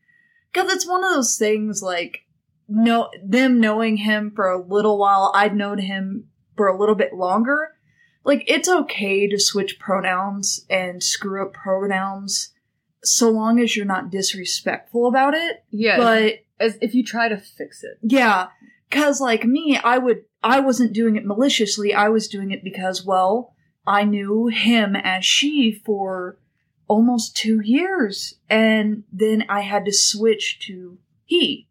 Cuz 0.54 0.72
it's 0.72 0.88
one 0.88 1.04
of 1.04 1.12
those 1.14 1.38
things 1.38 1.82
like 1.82 2.26
no 2.68 3.10
them 3.24 3.60
knowing 3.60 3.98
him 3.98 4.32
for 4.36 4.50
a 4.50 4.62
little 4.62 4.98
while, 4.98 5.32
I'd 5.34 5.56
known 5.56 5.78
him 5.80 6.30
for 6.58 6.68
a 6.68 6.78
little 6.78 6.96
bit 6.96 7.14
longer. 7.14 7.70
Like 8.24 8.44
it's 8.48 8.70
okay 8.70 9.28
to 9.28 9.40
switch 9.40 9.80
pronouns 9.80 10.66
and 10.70 11.02
screw 11.02 11.46
up 11.46 11.54
pronouns 11.54 12.54
so 13.04 13.30
long 13.30 13.60
as 13.60 13.76
you're 13.76 13.86
not 13.86 14.12
disrespectful 14.12 15.08
about 15.08 15.34
it. 15.34 15.64
yeah. 15.72 15.98
But 15.98 16.34
as 16.60 16.78
if 16.82 16.94
you 16.94 17.04
try 17.04 17.28
to 17.30 17.38
fix 17.38 17.84
it. 17.84 17.98
yeah, 18.04 18.48
cuz 18.92 19.20
like 19.20 19.46
me, 19.46 19.80
I 19.84 19.98
would 19.98 20.26
I 20.44 20.60
wasn't 20.60 20.94
doing 20.94 21.16
it 21.16 21.26
maliciously. 21.26 21.94
I 21.94 22.10
was 22.10 22.28
doing 22.28 22.52
it 22.52 22.64
because 22.64 23.06
well, 23.06 23.56
I 23.86 24.04
knew 24.04 24.48
him 24.48 24.96
as 24.96 25.26
she 25.26 25.72
for 25.72 26.38
almost 26.88 27.38
2 27.38 27.62
years 27.64 28.36
and 28.50 29.04
then 29.12 29.46
I 29.50 29.62
had 29.62 29.86
to 29.86 29.94
switch 29.94 30.60
to 30.68 30.98
he. 31.26 31.68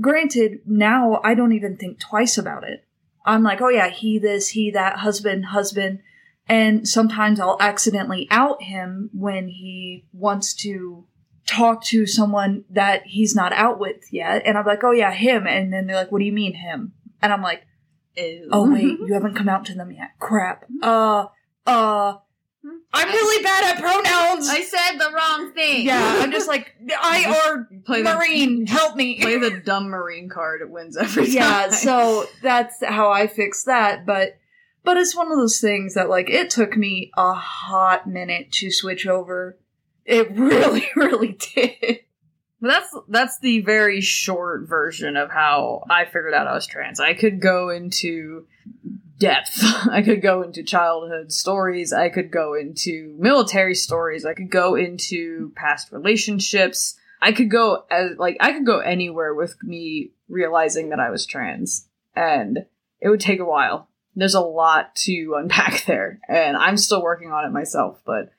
Granted, 0.00 0.60
now 0.66 1.20
I 1.22 1.34
don't 1.34 1.52
even 1.52 1.76
think 1.76 2.00
twice 2.00 2.38
about 2.38 2.64
it. 2.64 2.84
I'm 3.24 3.42
like, 3.42 3.60
"Oh 3.60 3.68
yeah, 3.68 3.88
he 3.88 4.18
this, 4.18 4.48
he 4.48 4.70
that, 4.70 4.98
husband, 4.98 5.46
husband." 5.46 6.00
And 6.48 6.88
sometimes 6.88 7.38
I'll 7.38 7.56
accidentally 7.60 8.26
out 8.30 8.62
him 8.62 9.10
when 9.12 9.48
he 9.48 10.06
wants 10.12 10.54
to 10.62 11.06
talk 11.46 11.84
to 11.84 12.06
someone 12.06 12.64
that 12.70 13.06
he's 13.06 13.34
not 13.34 13.52
out 13.52 13.78
with 13.78 14.12
yet. 14.12 14.42
And 14.44 14.56
I'm 14.56 14.66
like, 14.66 14.82
oh 14.84 14.92
yeah, 14.92 15.12
him. 15.12 15.46
And 15.46 15.72
then 15.72 15.86
they're 15.86 15.96
like, 15.96 16.12
what 16.12 16.18
do 16.18 16.24
you 16.24 16.32
mean 16.32 16.54
him? 16.54 16.92
And 17.20 17.32
I'm 17.32 17.42
like, 17.42 17.62
oh 18.50 18.70
wait, 18.70 18.98
you 19.06 19.12
haven't 19.12 19.34
come 19.34 19.48
out 19.48 19.64
to 19.66 19.74
them 19.74 19.90
yet. 19.92 20.10
Crap. 20.18 20.64
Uh, 20.82 21.26
uh, 21.66 22.16
I'm 22.94 23.08
really 23.08 23.42
bad 23.42 23.74
at 23.74 23.80
pronouns. 23.80 24.48
I 24.48 24.62
said 24.62 24.98
the 24.98 25.12
wrong 25.12 25.52
thing. 25.52 25.86
yeah, 25.86 26.18
I'm 26.20 26.30
just 26.30 26.46
like, 26.48 26.74
I 26.90 27.48
or 27.48 27.68
play 27.84 28.02
the 28.02 28.14
Marine, 28.14 28.66
help 28.66 28.96
me. 28.96 29.20
play 29.20 29.38
the 29.38 29.50
dumb 29.50 29.88
marine 29.88 30.28
card. 30.28 30.60
It 30.60 30.70
wins 30.70 30.96
every 30.96 31.24
time. 31.26 31.32
yeah, 31.34 31.70
so 31.70 32.26
that's 32.42 32.84
how 32.84 33.10
I 33.10 33.26
fix 33.26 33.64
that. 33.64 34.06
But 34.06 34.38
but 34.84 34.96
it's 34.96 35.16
one 35.16 35.30
of 35.30 35.38
those 35.38 35.60
things 35.60 35.94
that 35.94 36.08
like 36.08 36.30
it 36.30 36.50
took 36.50 36.76
me 36.76 37.10
a 37.16 37.34
hot 37.34 38.06
minute 38.08 38.52
to 38.52 38.70
switch 38.70 39.06
over. 39.06 39.58
It 40.04 40.30
really, 40.36 40.88
really 40.94 41.38
did. 41.54 42.00
That's 42.62 42.94
that's 43.08 43.40
the 43.40 43.60
very 43.62 44.00
short 44.00 44.68
version 44.68 45.16
of 45.16 45.30
how 45.30 45.82
I 45.90 46.04
figured 46.04 46.32
out 46.32 46.46
I 46.46 46.54
was 46.54 46.66
trans. 46.66 47.00
I 47.00 47.12
could 47.12 47.40
go 47.40 47.70
into 47.70 48.46
depth. 49.18 49.58
I 49.90 50.00
could 50.02 50.22
go 50.22 50.42
into 50.42 50.62
childhood 50.62 51.32
stories. 51.32 51.92
I 51.92 52.08
could 52.08 52.30
go 52.30 52.54
into 52.54 53.16
military 53.18 53.74
stories. 53.74 54.24
I 54.24 54.34
could 54.34 54.50
go 54.50 54.76
into 54.76 55.52
past 55.56 55.90
relationships. 55.90 56.94
I 57.20 57.32
could 57.32 57.50
go 57.50 57.84
as 57.90 58.12
like 58.16 58.36
I 58.38 58.52
could 58.52 58.66
go 58.66 58.78
anywhere 58.78 59.34
with 59.34 59.56
me 59.64 60.12
realizing 60.28 60.90
that 60.90 61.00
I 61.00 61.10
was 61.10 61.26
trans, 61.26 61.88
and 62.14 62.66
it 63.00 63.08
would 63.08 63.20
take 63.20 63.40
a 63.40 63.44
while. 63.44 63.88
There's 64.14 64.34
a 64.34 64.40
lot 64.40 64.94
to 64.96 65.34
unpack 65.36 65.84
there, 65.86 66.20
and 66.28 66.56
I'm 66.56 66.76
still 66.76 67.02
working 67.02 67.32
on 67.32 67.44
it 67.44 67.50
myself. 67.50 68.00
But 68.06 68.30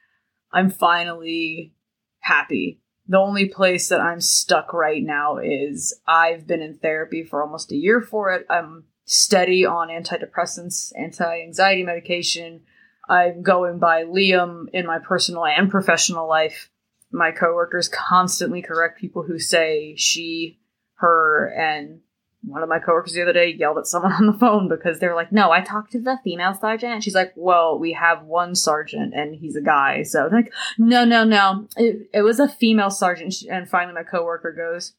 I'm 0.49 0.69
finally 0.69 1.73
happy 2.19 2.79
the 3.07 3.17
only 3.17 3.47
place 3.49 3.89
that 3.89 3.99
I'm 3.99 4.21
stuck 4.21 4.73
right 4.73 5.03
now 5.03 5.37
is 5.37 5.93
I've 6.07 6.47
been 6.47 6.61
in 6.61 6.75
therapy 6.75 7.23
for 7.23 7.43
almost 7.43 7.71
a 7.71 7.75
year 7.75 8.01
for 8.01 8.31
it. 8.33 8.45
I'm 8.49 8.85
steady 9.05 9.65
on 9.65 9.89
antidepressants, 9.89 10.93
anti 10.97 11.41
anxiety 11.41 11.83
medication. 11.83 12.61
I'm 13.09 13.43
going 13.43 13.79
by 13.79 14.03
Liam 14.03 14.67
in 14.71 14.85
my 14.85 14.99
personal 14.99 15.45
and 15.45 15.69
professional 15.69 16.27
life. 16.27 16.69
My 17.11 17.31
coworkers 17.31 17.89
constantly 17.89 18.61
correct 18.61 18.99
people 18.99 19.23
who 19.23 19.37
say 19.37 19.95
she, 19.97 20.59
her, 20.95 21.47
and 21.47 21.99
one 22.45 22.61
of 22.61 22.69
my 22.69 22.79
coworkers 22.79 23.13
the 23.13 23.21
other 23.21 23.33
day 23.33 23.53
yelled 23.53 23.77
at 23.77 23.87
someone 23.87 24.11
on 24.19 24.27
the 24.27 24.33
phone 24.33 24.67
because 24.67 24.99
they're 24.99 25.15
like, 25.15 25.31
"No, 25.31 25.51
I 25.51 25.61
talked 25.61 25.91
to 25.93 25.99
the 25.99 26.19
female 26.23 26.53
sergeant." 26.53 26.93
And 26.93 27.03
she's 27.03 27.15
like, 27.15 27.33
"Well, 27.35 27.79
we 27.79 27.93
have 27.93 28.23
one 28.23 28.55
sergeant, 28.55 29.13
and 29.13 29.35
he's 29.35 29.55
a 29.55 29.61
guy." 29.61 30.03
So 30.03 30.29
they're 30.29 30.41
like, 30.41 30.53
"No, 30.77 31.05
no, 31.05 31.23
no, 31.23 31.67
it, 31.77 32.09
it 32.13 32.21
was 32.21 32.39
a 32.39 32.47
female 32.47 32.89
sergeant." 32.89 33.35
And 33.49 33.69
finally, 33.69 33.93
my 33.93 34.03
coworker 34.03 34.51
goes, 34.51 34.93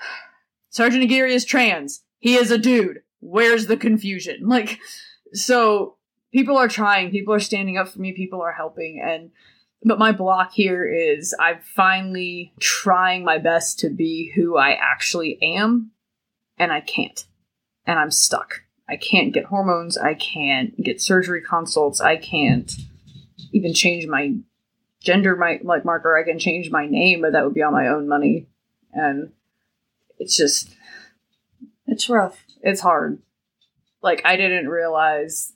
"Sergeant 0.70 1.04
Aguirre 1.04 1.32
is 1.32 1.44
trans. 1.44 2.02
He 2.18 2.34
is 2.34 2.50
a 2.50 2.58
dude. 2.58 3.02
Where's 3.20 3.66
the 3.66 3.76
confusion?" 3.76 4.40
Like, 4.48 4.78
so 5.34 5.96
people 6.32 6.56
are 6.56 6.68
trying. 6.68 7.10
People 7.10 7.34
are 7.34 7.40
standing 7.40 7.76
up 7.76 7.88
for 7.88 8.00
me. 8.00 8.12
People 8.12 8.40
are 8.40 8.52
helping, 8.52 9.00
and 9.04 9.30
but 9.84 9.98
my 9.98 10.10
block 10.10 10.52
here 10.52 10.86
is 10.90 11.34
I'm 11.38 11.60
finally 11.60 12.52
trying 12.58 13.24
my 13.24 13.38
best 13.38 13.78
to 13.80 13.90
be 13.90 14.32
who 14.34 14.56
I 14.56 14.72
actually 14.72 15.38
am 15.40 15.92
and 16.58 16.72
I 16.72 16.80
can't. 16.80 17.24
And 17.86 17.98
I'm 17.98 18.10
stuck. 18.10 18.62
I 18.88 18.96
can't 18.96 19.34
get 19.34 19.46
hormones. 19.46 19.96
I 19.98 20.14
can't 20.14 20.76
get 20.82 21.00
surgery 21.00 21.42
consults. 21.42 22.00
I 22.00 22.16
can't 22.16 22.72
even 23.52 23.74
change 23.74 24.06
my 24.06 24.34
gender 25.00 25.36
my 25.36 25.60
like 25.62 25.84
marker. 25.84 26.18
I 26.18 26.24
can 26.24 26.38
change 26.38 26.70
my 26.70 26.86
name, 26.86 27.22
but 27.22 27.32
that 27.32 27.44
would 27.44 27.54
be 27.54 27.62
on 27.62 27.72
my 27.72 27.88
own 27.88 28.08
money. 28.08 28.46
And 28.92 29.32
it's 30.18 30.36
just 30.36 30.74
It's 31.86 32.08
rough. 32.08 32.44
it's 32.62 32.80
hard. 32.80 33.22
Like 34.02 34.22
I 34.24 34.36
didn't 34.36 34.68
realize 34.68 35.52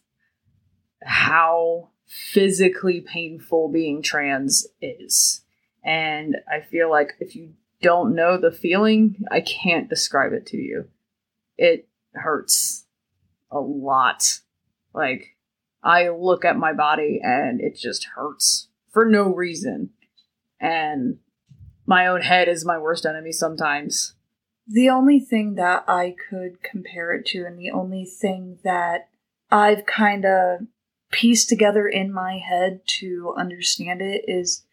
how 1.03 1.91
physically 2.07 3.01
painful 3.01 3.69
being 3.69 4.03
trans 4.03 4.67
is. 4.81 5.43
And 5.85 6.37
I 6.49 6.61
feel 6.61 6.91
like 6.91 7.15
if 7.19 7.35
you 7.35 7.55
don't 7.83 8.15
know 8.15 8.39
the 8.39 8.53
feeling, 8.53 9.25
I 9.31 9.41
can't 9.41 9.91
describe 9.91 10.33
it 10.33 10.47
to 10.47 10.57
you. 10.57 10.89
It 11.59 11.89
hurts 12.15 12.87
a 13.51 13.61
lot. 13.61 14.41
Like, 14.95 15.37
I 15.83 16.09
look 16.09 16.45
at 16.45 16.57
my 16.57 16.73
body 16.73 17.21
and 17.23 17.61
it 17.61 17.77
just 17.77 18.07
hurts 18.15 18.69
for 18.91 19.05
no 19.05 19.25
reason. 19.25 19.91
And 20.61 21.19
my 21.87 22.07
own 22.07 22.23
head 22.23 22.49
is 22.49 22.65
my 22.65 22.79
worst 22.79 23.05
enemy 23.05 23.33
sometimes. 23.33 24.15
The 24.67 24.89
only 24.89 25.19
thing 25.19 25.57
that 25.57 25.85
I 25.89 26.15
could 26.31 26.63
compare 26.63 27.13
it 27.13 27.27
to, 27.27 27.45
and 27.45 27.59
the 27.59 27.73
only 27.73 28.05
thing 28.05 28.59
that 28.63 29.09
I've 29.51 29.85
kind 29.87 30.25
of 30.25 30.61
pieced 31.11 31.49
together 31.49 31.87
in 31.87 32.13
my 32.13 32.39
head 32.39 32.81
to 32.87 33.35
understand 33.37 34.01
it 34.01 34.25
is 34.29 34.65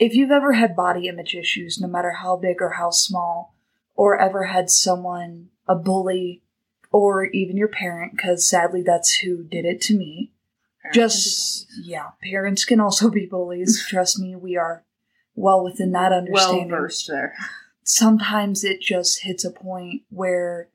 if 0.00 0.14
you've 0.14 0.30
ever 0.30 0.54
had 0.54 0.74
body 0.74 1.06
image 1.06 1.34
issues, 1.34 1.78
no 1.78 1.86
matter 1.86 2.12
how 2.12 2.36
big 2.36 2.60
or 2.60 2.70
how 2.70 2.90
small, 2.90 3.54
or 3.94 4.18
ever 4.18 4.44
had 4.44 4.70
someone, 4.70 5.50
a 5.68 5.74
bully, 5.74 6.42
or 6.90 7.26
even 7.26 7.56
your 7.56 7.68
parent, 7.68 8.12
because 8.16 8.48
sadly 8.48 8.82
that's 8.82 9.16
who 9.18 9.44
did 9.44 9.66
it 9.66 9.80
to 9.82 9.96
me. 9.96 10.32
Just, 10.94 11.66
yeah, 11.84 12.08
parents 12.22 12.64
can 12.64 12.80
also 12.80 13.10
be 13.10 13.26
bullies. 13.26 13.84
Trust 13.88 14.18
me, 14.18 14.34
we 14.34 14.56
are 14.56 14.84
well 15.34 15.62
within 15.62 15.92
that 15.92 16.12
understanding. 16.12 16.70
well 16.70 16.80
versed 16.80 17.06
there. 17.06 17.34
sometimes 17.84 18.64
it 18.64 18.80
just 18.80 19.22
hits 19.22 19.44
a 19.44 19.50
point 19.50 20.02
where 20.08 20.68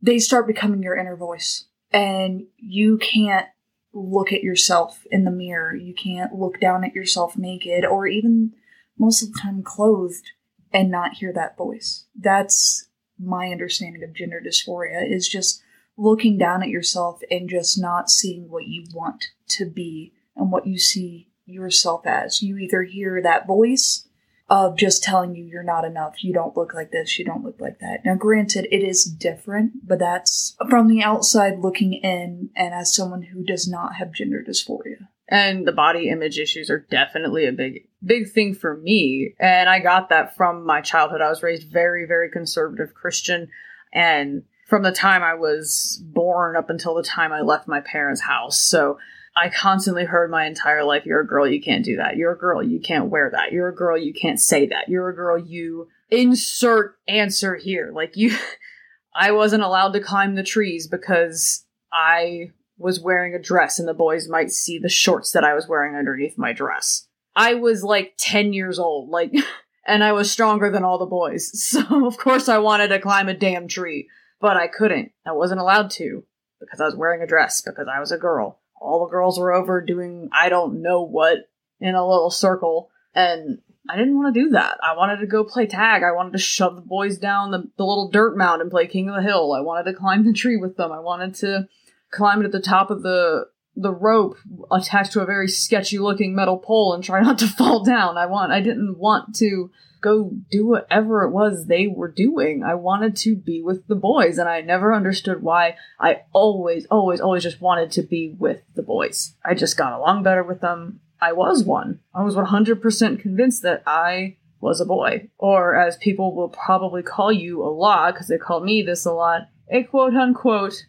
they 0.00 0.18
start 0.18 0.46
becoming 0.46 0.82
your 0.82 0.96
inner 0.96 1.16
voice 1.16 1.66
and 1.92 2.46
you 2.56 2.96
can't 2.96 3.46
look 3.92 4.32
at 4.32 4.42
yourself 4.42 5.04
in 5.10 5.24
the 5.24 5.30
mirror. 5.30 5.74
You 5.74 5.92
can't 5.92 6.34
look 6.34 6.58
down 6.60 6.82
at 6.82 6.94
yourself 6.94 7.36
naked 7.36 7.84
or 7.84 8.06
even 8.06 8.54
most 9.00 9.22
of 9.22 9.32
the 9.32 9.38
time 9.40 9.62
clothed 9.62 10.30
and 10.72 10.90
not 10.90 11.14
hear 11.14 11.32
that 11.32 11.56
voice. 11.56 12.04
That's 12.14 12.86
my 13.18 13.48
understanding 13.48 14.04
of 14.04 14.14
gender 14.14 14.42
dysphoria 14.44 15.10
is 15.10 15.26
just 15.26 15.62
looking 15.96 16.38
down 16.38 16.62
at 16.62 16.68
yourself 16.68 17.20
and 17.30 17.48
just 17.48 17.80
not 17.80 18.10
seeing 18.10 18.50
what 18.50 18.66
you 18.66 18.84
want 18.94 19.24
to 19.48 19.64
be 19.64 20.12
and 20.36 20.52
what 20.52 20.66
you 20.66 20.78
see 20.78 21.28
yourself 21.46 22.06
as. 22.06 22.42
You 22.42 22.58
either 22.58 22.82
hear 22.82 23.20
that 23.22 23.46
voice 23.46 24.06
of 24.50 24.76
just 24.76 25.02
telling 25.02 25.34
you 25.34 25.44
you're 25.44 25.62
not 25.62 25.84
enough, 25.84 26.24
you 26.24 26.32
don't 26.34 26.56
look 26.56 26.74
like 26.74 26.90
this, 26.90 27.18
you 27.18 27.24
don't 27.24 27.44
look 27.44 27.60
like 27.60 27.78
that. 27.78 28.04
Now, 28.04 28.16
granted, 28.16 28.66
it 28.70 28.82
is 28.82 29.04
different, 29.04 29.86
but 29.86 30.00
that's 30.00 30.56
from 30.68 30.88
the 30.88 31.02
outside 31.02 31.60
looking 31.60 31.94
in 31.94 32.50
and 32.56 32.74
as 32.74 32.94
someone 32.94 33.22
who 33.22 33.44
does 33.44 33.68
not 33.68 33.94
have 33.94 34.12
gender 34.12 34.44
dysphoria. 34.46 35.08
And 35.30 35.66
the 35.66 35.72
body 35.72 36.08
image 36.08 36.38
issues 36.38 36.68
are 36.68 36.84
definitely 36.90 37.46
a 37.46 37.52
big 37.52 37.86
big 38.04 38.30
thing 38.30 38.52
for 38.54 38.76
me. 38.76 39.34
And 39.38 39.68
i 39.68 39.78
got 39.78 40.08
that 40.10 40.36
from 40.36 40.66
my 40.66 40.80
childhood. 40.80 41.20
I 41.22 41.30
was 41.30 41.42
raised 41.42 41.70
very 41.70 42.06
very 42.06 42.30
conservative 42.30 42.94
christian. 42.94 43.48
And 43.92 44.42
from 44.66 44.82
the 44.82 44.92
time 44.92 45.22
i 45.22 45.34
was 45.34 46.02
born 46.04 46.56
up 46.56 46.68
until 46.68 46.94
the 46.94 47.02
time 47.02 47.32
i 47.32 47.40
left 47.40 47.68
my 47.68 47.80
parents 47.80 48.20
house. 48.20 48.60
So 48.60 48.98
i 49.36 49.48
constantly 49.48 50.04
heard 50.04 50.30
my 50.30 50.46
entire 50.46 50.84
life 50.84 51.06
you're 51.06 51.20
a 51.20 51.26
girl 51.26 51.46
you 51.46 51.62
can't 51.62 51.84
do 51.84 51.96
that. 51.96 52.16
You're 52.16 52.32
a 52.32 52.38
girl 52.38 52.62
you 52.62 52.80
can't 52.80 53.10
wear 53.10 53.30
that. 53.30 53.52
You're 53.52 53.68
a 53.68 53.74
girl 53.74 53.96
you 53.96 54.12
can't 54.12 54.40
say 54.40 54.66
that. 54.66 54.88
You're 54.88 55.08
a 55.08 55.14
girl 55.14 55.38
you 55.38 55.88
insert 56.10 56.96
answer 57.06 57.54
here. 57.54 57.92
Like 57.94 58.16
you 58.16 58.36
I 59.14 59.32
wasn't 59.32 59.64
allowed 59.64 59.92
to 59.92 60.00
climb 60.00 60.34
the 60.34 60.42
trees 60.42 60.86
because 60.86 61.64
I 61.92 62.52
was 62.80 62.98
wearing 62.98 63.34
a 63.34 63.38
dress 63.38 63.78
and 63.78 63.86
the 63.86 63.94
boys 63.94 64.28
might 64.28 64.50
see 64.50 64.78
the 64.78 64.88
shorts 64.88 65.32
that 65.32 65.44
I 65.44 65.54
was 65.54 65.68
wearing 65.68 65.94
underneath 65.94 66.38
my 66.38 66.52
dress. 66.52 67.06
I 67.36 67.54
was 67.54 67.84
like 67.84 68.14
10 68.16 68.52
years 68.52 68.78
old, 68.78 69.10
like, 69.10 69.32
and 69.86 70.02
I 70.02 70.12
was 70.12 70.30
stronger 70.30 70.70
than 70.70 70.82
all 70.82 70.98
the 70.98 71.06
boys. 71.06 71.50
So, 71.54 72.06
of 72.06 72.16
course, 72.16 72.48
I 72.48 72.58
wanted 72.58 72.88
to 72.88 72.98
climb 72.98 73.28
a 73.28 73.34
damn 73.34 73.68
tree, 73.68 74.08
but 74.40 74.56
I 74.56 74.66
couldn't. 74.66 75.12
I 75.26 75.32
wasn't 75.32 75.60
allowed 75.60 75.90
to 75.92 76.24
because 76.58 76.80
I 76.80 76.86
was 76.86 76.96
wearing 76.96 77.22
a 77.22 77.26
dress, 77.26 77.60
because 77.60 77.86
I 77.86 78.00
was 78.00 78.10
a 78.10 78.18
girl. 78.18 78.58
All 78.80 79.04
the 79.04 79.10
girls 79.10 79.38
were 79.38 79.52
over 79.52 79.80
doing 79.82 80.30
I 80.32 80.48
don't 80.48 80.82
know 80.82 81.02
what 81.02 81.50
in 81.80 81.94
a 81.94 82.06
little 82.06 82.30
circle, 82.30 82.90
and 83.14 83.58
I 83.88 83.96
didn't 83.96 84.16
want 84.16 84.34
to 84.34 84.40
do 84.40 84.50
that. 84.50 84.78
I 84.82 84.96
wanted 84.96 85.18
to 85.18 85.26
go 85.26 85.44
play 85.44 85.66
tag. 85.66 86.02
I 86.02 86.12
wanted 86.12 86.32
to 86.32 86.38
shove 86.38 86.76
the 86.76 86.82
boys 86.82 87.18
down 87.18 87.50
the, 87.50 87.68
the 87.76 87.84
little 87.84 88.08
dirt 88.08 88.36
mound 88.36 88.62
and 88.62 88.70
play 88.70 88.86
King 88.86 89.08
of 89.08 89.16
the 89.16 89.22
Hill. 89.22 89.52
I 89.52 89.60
wanted 89.60 89.90
to 89.90 89.98
climb 89.98 90.24
the 90.24 90.32
tree 90.32 90.56
with 90.56 90.76
them. 90.76 90.92
I 90.92 91.00
wanted 91.00 91.34
to 91.36 91.68
climb 92.10 92.44
at 92.44 92.52
the 92.52 92.60
top 92.60 92.90
of 92.90 93.02
the 93.02 93.46
the 93.76 93.92
rope 93.92 94.36
attached 94.70 95.12
to 95.12 95.20
a 95.20 95.26
very 95.26 95.48
sketchy 95.48 95.98
looking 95.98 96.34
metal 96.34 96.58
pole 96.58 96.92
and 96.92 97.02
try 97.02 97.20
not 97.22 97.38
to 97.38 97.46
fall 97.46 97.84
down. 97.84 98.18
I 98.18 98.26
want 98.26 98.52
I 98.52 98.60
didn't 98.60 98.98
want 98.98 99.34
to 99.36 99.70
go 100.00 100.32
do 100.50 100.66
whatever 100.66 101.24
it 101.24 101.30
was 101.30 101.66
they 101.66 101.86
were 101.86 102.10
doing. 102.10 102.62
I 102.62 102.74
wanted 102.74 103.16
to 103.16 103.36
be 103.36 103.62
with 103.62 103.86
the 103.86 103.94
boys 103.94 104.38
and 104.38 104.48
I 104.48 104.60
never 104.60 104.94
understood 104.94 105.42
why 105.42 105.76
I 105.98 106.22
always 106.32 106.86
always 106.86 107.20
always 107.20 107.42
just 107.42 107.60
wanted 107.60 107.90
to 107.92 108.02
be 108.02 108.34
with 108.38 108.62
the 108.74 108.82
boys. 108.82 109.34
I 109.44 109.54
just 109.54 109.76
got 109.76 109.92
along 109.92 110.22
better 110.22 110.42
with 110.42 110.60
them. 110.60 111.00
I 111.20 111.32
was 111.32 111.64
one. 111.64 112.00
I 112.14 112.22
was 112.22 112.34
100% 112.34 113.20
convinced 113.20 113.62
that 113.62 113.82
I 113.86 114.36
was 114.58 114.80
a 114.80 114.86
boy 114.86 115.28
or 115.38 115.74
as 115.74 115.96
people 115.98 116.34
will 116.34 116.48
probably 116.48 117.02
call 117.02 117.32
you 117.32 117.62
a 117.62 117.68
lot 117.68 118.16
cuz 118.16 118.28
they 118.28 118.38
call 118.38 118.60
me 118.60 118.82
this 118.82 119.06
a 119.06 119.12
lot, 119.12 119.48
a 119.68 119.82
quote 119.84 120.14
unquote 120.14 120.86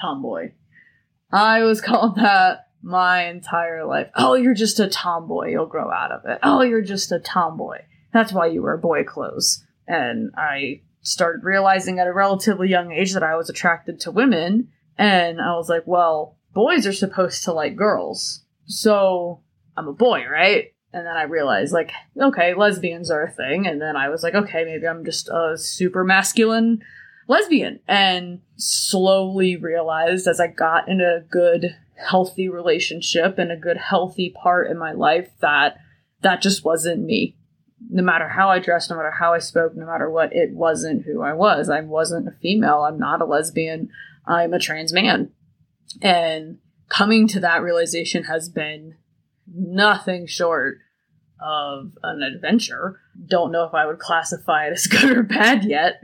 tomboy. 0.00 0.52
I 1.34 1.64
was 1.64 1.80
called 1.82 2.16
that 2.16 2.68
my 2.82 3.24
entire 3.24 3.84
life. 3.84 4.10
Oh, 4.14 4.34
you're 4.34 4.54
just 4.54 4.80
a 4.80 4.88
tomboy. 4.88 5.50
You'll 5.50 5.66
grow 5.66 5.90
out 5.90 6.12
of 6.12 6.24
it. 6.26 6.38
Oh, 6.42 6.62
you're 6.62 6.82
just 6.82 7.12
a 7.12 7.18
tomboy. 7.18 7.78
That's 8.12 8.32
why 8.32 8.46
you 8.46 8.62
wear 8.62 8.76
boy 8.76 9.04
clothes. 9.04 9.64
And 9.88 10.30
I 10.36 10.82
started 11.02 11.44
realizing 11.44 11.98
at 11.98 12.06
a 12.06 12.12
relatively 12.12 12.68
young 12.68 12.92
age 12.92 13.12
that 13.14 13.22
I 13.22 13.36
was 13.36 13.50
attracted 13.50 14.00
to 14.00 14.10
women. 14.10 14.68
And 14.96 15.40
I 15.40 15.56
was 15.56 15.68
like, 15.68 15.82
well, 15.86 16.38
boys 16.54 16.86
are 16.86 16.92
supposed 16.92 17.44
to 17.44 17.52
like 17.52 17.76
girls. 17.76 18.44
So 18.66 19.42
I'm 19.76 19.88
a 19.88 19.92
boy, 19.92 20.24
right? 20.30 20.72
And 20.92 21.04
then 21.04 21.16
I 21.16 21.24
realized, 21.24 21.72
like, 21.72 21.90
okay, 22.16 22.54
lesbians 22.54 23.10
are 23.10 23.24
a 23.24 23.30
thing. 23.30 23.66
And 23.66 23.82
then 23.82 23.96
I 23.96 24.08
was 24.10 24.22
like, 24.22 24.34
okay, 24.34 24.64
maybe 24.64 24.86
I'm 24.86 25.04
just 25.04 25.28
a 25.28 25.58
super 25.58 26.04
masculine 26.04 26.82
lesbian 27.28 27.80
and 27.86 28.40
slowly 28.56 29.56
realized 29.56 30.26
as 30.26 30.40
I 30.40 30.48
got 30.48 30.88
in 30.88 31.00
a 31.00 31.20
good, 31.30 31.76
healthy 31.96 32.48
relationship 32.48 33.38
and 33.38 33.50
a 33.50 33.56
good, 33.56 33.76
healthy 33.76 34.30
part 34.30 34.70
in 34.70 34.78
my 34.78 34.92
life 34.92 35.30
that 35.40 35.78
that 36.22 36.42
just 36.42 36.64
wasn't 36.64 37.04
me. 37.04 37.36
No 37.90 38.02
matter 38.02 38.28
how 38.28 38.48
I 38.48 38.58
dressed, 38.58 38.90
no 38.90 38.96
matter 38.96 39.10
how 39.10 39.34
I 39.34 39.38
spoke, 39.38 39.76
no 39.76 39.86
matter 39.86 40.10
what, 40.10 40.34
it 40.34 40.52
wasn't 40.52 41.04
who 41.04 41.22
I 41.22 41.34
was. 41.34 41.68
I 41.68 41.80
wasn't 41.80 42.28
a 42.28 42.32
female. 42.40 42.82
I'm 42.82 42.98
not 42.98 43.20
a 43.20 43.26
lesbian. 43.26 43.90
I'm 44.26 44.54
a 44.54 44.58
trans 44.58 44.92
man. 44.92 45.30
And 46.00 46.58
coming 46.88 47.28
to 47.28 47.40
that 47.40 47.62
realization 47.62 48.24
has 48.24 48.48
been 48.48 48.96
nothing 49.46 50.26
short 50.26 50.78
of 51.40 51.92
an 52.02 52.22
adventure. 52.22 53.00
Don't 53.26 53.52
know 53.52 53.64
if 53.64 53.74
I 53.74 53.86
would 53.86 53.98
classify 53.98 54.66
it 54.66 54.72
as 54.72 54.86
good 54.86 55.16
or 55.16 55.22
bad 55.22 55.64
yet, 55.64 56.00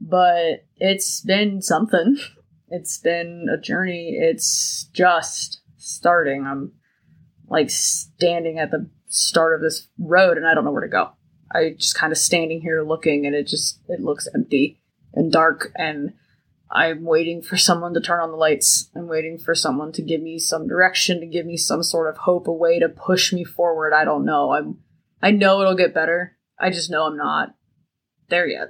but 0.00 0.64
it's 0.76 1.20
been 1.20 1.62
something. 1.62 2.16
It's 2.68 2.98
been 2.98 3.46
a 3.52 3.60
journey. 3.60 4.16
It's 4.18 4.88
just 4.92 5.60
starting. 5.76 6.46
I'm 6.46 6.72
like 7.48 7.70
standing 7.70 8.58
at 8.58 8.70
the 8.70 8.88
start 9.08 9.54
of 9.54 9.60
this 9.60 9.88
road 9.98 10.36
and 10.36 10.46
I 10.46 10.54
don't 10.54 10.64
know 10.64 10.70
where 10.70 10.82
to 10.82 10.88
go. 10.88 11.10
I 11.52 11.74
just 11.76 11.96
kind 11.96 12.12
of 12.12 12.18
standing 12.18 12.60
here 12.60 12.82
looking 12.82 13.26
and 13.26 13.34
it 13.34 13.48
just 13.48 13.80
it 13.88 14.00
looks 14.00 14.28
empty 14.34 14.80
and 15.12 15.32
dark 15.32 15.72
and 15.74 16.12
I'm 16.70 17.04
waiting 17.04 17.42
for 17.42 17.56
someone 17.56 17.94
to 17.94 18.00
turn 18.00 18.20
on 18.20 18.30
the 18.30 18.36
lights. 18.36 18.88
I'm 18.94 19.08
waiting 19.08 19.38
for 19.38 19.56
someone 19.56 19.90
to 19.92 20.02
give 20.02 20.22
me 20.22 20.38
some 20.38 20.68
direction, 20.68 21.18
to 21.18 21.26
give 21.26 21.44
me 21.44 21.56
some 21.56 21.82
sort 21.82 22.08
of 22.08 22.18
hope, 22.18 22.46
a 22.46 22.52
way 22.52 22.78
to 22.78 22.88
push 22.88 23.32
me 23.32 23.42
forward. 23.42 23.92
I 23.92 24.04
don't 24.04 24.24
know. 24.24 24.52
I'm 24.52 24.78
I 25.20 25.32
know 25.32 25.60
it'll 25.60 25.74
get 25.74 25.92
better. 25.92 26.36
I 26.58 26.70
just 26.70 26.90
know 26.90 27.06
I'm 27.06 27.16
not 27.16 27.54
there 28.28 28.46
yet. 28.46 28.68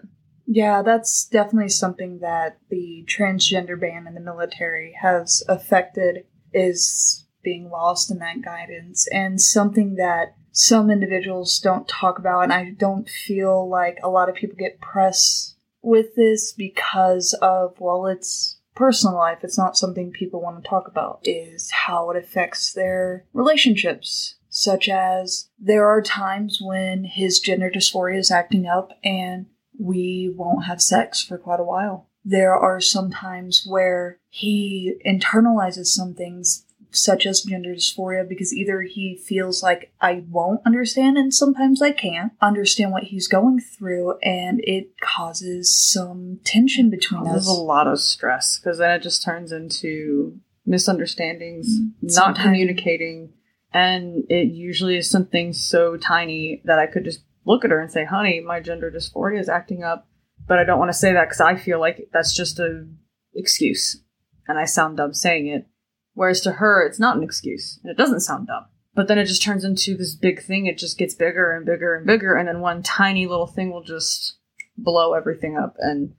Yeah, 0.53 0.83
that's 0.83 1.27
definitely 1.27 1.69
something 1.69 2.19
that 2.23 2.59
the 2.71 3.07
transgender 3.07 3.81
ban 3.81 4.09
in 4.09 4.15
the 4.15 4.21
military 4.21 4.97
has 5.01 5.45
affected 5.49 6.25
is 6.53 7.25
being 7.45 7.71
lost 7.71 8.11
in 8.11 8.19
that 8.19 8.43
guidance 8.43 9.07
and 9.13 9.41
something 9.41 9.95
that 9.95 10.35
some 10.51 10.91
individuals 10.91 11.61
don't 11.61 11.87
talk 11.87 12.19
about. 12.19 12.43
And 12.43 12.53
I 12.53 12.71
don't 12.71 13.09
feel 13.09 13.69
like 13.69 13.99
a 14.03 14.11
lot 14.11 14.29
of 14.29 14.35
people 14.35 14.57
get 14.59 14.81
press 14.81 15.55
with 15.83 16.17
this 16.17 16.53
because 16.53 17.33
of 17.41 17.77
well 17.79 18.07
it's 18.07 18.59
personal 18.75 19.15
life. 19.15 19.39
It's 19.45 19.57
not 19.57 19.77
something 19.77 20.11
people 20.11 20.43
want 20.43 20.65
to 20.65 20.69
talk 20.69 20.89
about 20.89 21.21
is 21.23 21.71
how 21.71 22.11
it 22.11 22.17
affects 22.17 22.73
their 22.73 23.25
relationships 23.33 24.35
such 24.49 24.89
as 24.89 25.49
there 25.61 25.87
are 25.87 26.03
times 26.03 26.59
when 26.61 27.05
his 27.05 27.39
gender 27.39 27.71
dysphoria 27.71 28.19
is 28.19 28.33
acting 28.33 28.67
up 28.67 28.91
and 29.05 29.47
we 29.81 30.33
won't 30.37 30.65
have 30.67 30.83
sex 30.83 31.23
for 31.23 31.39
quite 31.39 31.61
a 31.61 31.65
while. 31.65 32.07
There 32.25 32.55
are 32.55 32.81
some 32.81 33.11
times 33.11 33.65
where 33.67 34.19
he 34.29 34.95
internalizes 35.07 35.87
some 35.87 36.15
things, 36.15 36.67
such 36.91 37.25
as 37.25 37.43
gender 37.43 37.75
dysphoria, 37.75 38.29
because 38.29 38.53
either 38.53 38.83
he 38.83 39.17
feels 39.17 39.63
like 39.63 39.93
I 40.01 40.25
won't 40.29 40.61
understand, 40.67 41.17
and 41.17 41.33
sometimes 41.33 41.81
I 41.81 41.93
can't 41.93 42.33
understand 42.43 42.93
what 42.93 43.05
he's 43.05 43.27
going 43.27 43.61
through, 43.61 44.19
and 44.23 44.61
it 44.65 44.93
causes 45.01 45.75
some 45.75 46.41
tension 46.45 46.91
between 46.91 47.25
There's 47.25 47.49
us. 47.49 47.49
a 47.49 47.53
lot 47.53 47.87
of 47.87 48.01
stress 48.01 48.59
because 48.59 48.79
then 48.79 48.91
it 48.91 49.03
just 49.03 49.25
turns 49.25 49.51
into 49.51 50.39
misunderstandings, 50.67 51.75
not 52.03 52.37
communicating, 52.37 53.33
and 53.73 54.25
it 54.29 54.53
usually 54.53 54.99
is 54.99 55.09
something 55.09 55.53
so 55.55 55.97
tiny 55.97 56.61
that 56.65 56.79
I 56.79 56.87
could 56.87 57.05
just 57.05 57.23
look 57.45 57.65
at 57.65 57.71
her 57.71 57.81
and 57.81 57.91
say, 57.91 58.05
"Honey, 58.05 58.41
my 58.41 58.61
gender 58.61 58.91
dysphoria 58.91 59.41
is 59.41 59.49
acting 59.49 59.83
up," 59.83 60.09
but 60.47 60.59
I 60.59 60.65
don't 60.65 60.79
want 60.79 60.91
to 60.91 60.99
say 60.99 61.13
that 61.13 61.27
because 61.27 61.41
I 61.41 61.57
feel 61.57 61.81
like 61.81 62.09
that's 62.13 62.35
just 62.35 62.59
a 62.59 62.87
excuse, 63.35 64.03
and 64.47 64.59
I 64.59 64.65
sound 64.65 64.97
dumb 64.97 65.15
saying 65.15 65.47
it. 65.47 65.67
Whereas 66.15 66.41
to 66.43 66.53
her, 66.53 66.85
it's 66.87 67.01
not 67.01 67.17
an 67.17 67.23
excuse, 67.23 67.79
and 67.83 67.91
it 67.91 67.97
doesn't 67.97 68.21
sound 68.21 68.49
dumb. 68.49 68.67
But 68.95 69.09
then 69.09 69.19
it 69.19 69.27
just 69.27 69.43
turns 69.43 69.65
into 69.65 69.97
this 69.97 70.15
big 70.15 70.43
thing. 70.43 70.67
It 70.67 70.77
just 70.77 70.99
gets 70.99 71.15
bigger 71.15 71.57
and 71.57 71.65
bigger 71.65 71.95
and 71.95 72.07
bigger, 72.07 72.35
and 72.35 72.49
then 72.49 72.61
one 72.61 72.83
tiny 72.83 73.27
little 73.27 73.47
thing 73.47 73.71
will 73.71 73.85
just 73.85 74.39
blow 74.77 75.15
everything 75.15 75.57
up. 75.57 75.77
And 75.79 76.15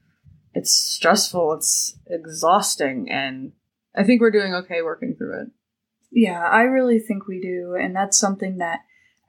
it's 0.54 0.72
stressful, 0.72 1.54
it's 1.54 1.98
exhausting, 2.08 3.10
and 3.10 3.52
I 3.96 4.04
think 4.04 4.22
we're 4.22 4.32
doing 4.32 4.54
okay 4.54 4.82
working 4.82 5.16
through 5.18 5.42
it. 5.42 5.48
Yeah, 6.12 6.42
I 6.42 6.64
really 6.64 7.00
think 7.00 7.28
we 7.28 7.42
do, 7.42 7.76
and 7.80 7.96
that's 7.96 8.18
something 8.18 8.58
that 8.58 8.80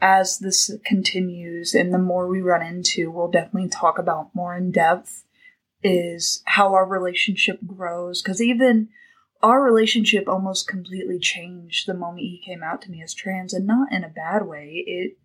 as 0.02 0.40
this 0.40 0.70
continues 0.84 1.72
and 1.74 1.94
the 1.94 1.98
more 1.98 2.26
we 2.28 2.42
run 2.42 2.60
into, 2.60 3.10
we'll 3.10 3.30
definitely 3.30 3.68
talk 3.70 3.98
about 3.98 4.34
more 4.34 4.54
in 4.54 4.70
depth 4.72 5.24
is 5.82 6.42
how 6.44 6.74
our 6.74 6.86
relationship 6.86 7.58
grows 7.66 8.20
because 8.20 8.40
even 8.42 8.88
our 9.42 9.62
relationship 9.62 10.28
almost 10.28 10.68
completely 10.68 11.18
changed 11.18 11.86
the 11.86 11.94
moment 11.94 12.20
he 12.20 12.42
came 12.44 12.62
out 12.62 12.82
to 12.82 12.90
me 12.90 13.02
as 13.02 13.14
trans 13.14 13.52
and 13.54 13.66
not 13.66 13.90
in 13.92 14.04
a 14.04 14.08
bad 14.08 14.46
way 14.46 14.84
it 14.86 15.16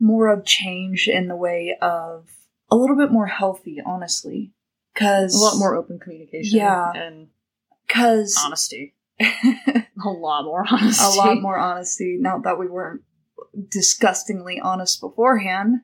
more 0.00 0.28
of 0.28 0.44
change 0.44 1.06
in 1.06 1.28
the 1.28 1.36
way 1.36 1.76
of 1.80 2.26
a 2.70 2.74
little 2.76 2.96
bit 2.96 3.12
more 3.12 3.26
healthy 3.28 3.78
honestly 3.86 4.50
because 4.94 5.34
A 5.34 5.38
lot 5.44 5.58
more 5.58 5.76
open 5.76 6.00
communication 6.00 6.58
Yeah. 6.58 6.90
and 6.94 7.28
because 7.86 8.36
honesty. 8.44 8.94
A 9.20 10.08
lot 10.08 10.44
more 10.44 10.64
honesty. 10.68 11.04
a 11.04 11.10
lot 11.22 11.40
more 11.40 11.56
honesty. 11.56 12.16
Not 12.18 12.42
that 12.42 12.58
we 12.58 12.66
weren't 12.66 13.02
disgustingly 13.68 14.60
honest 14.60 15.00
beforehand. 15.00 15.80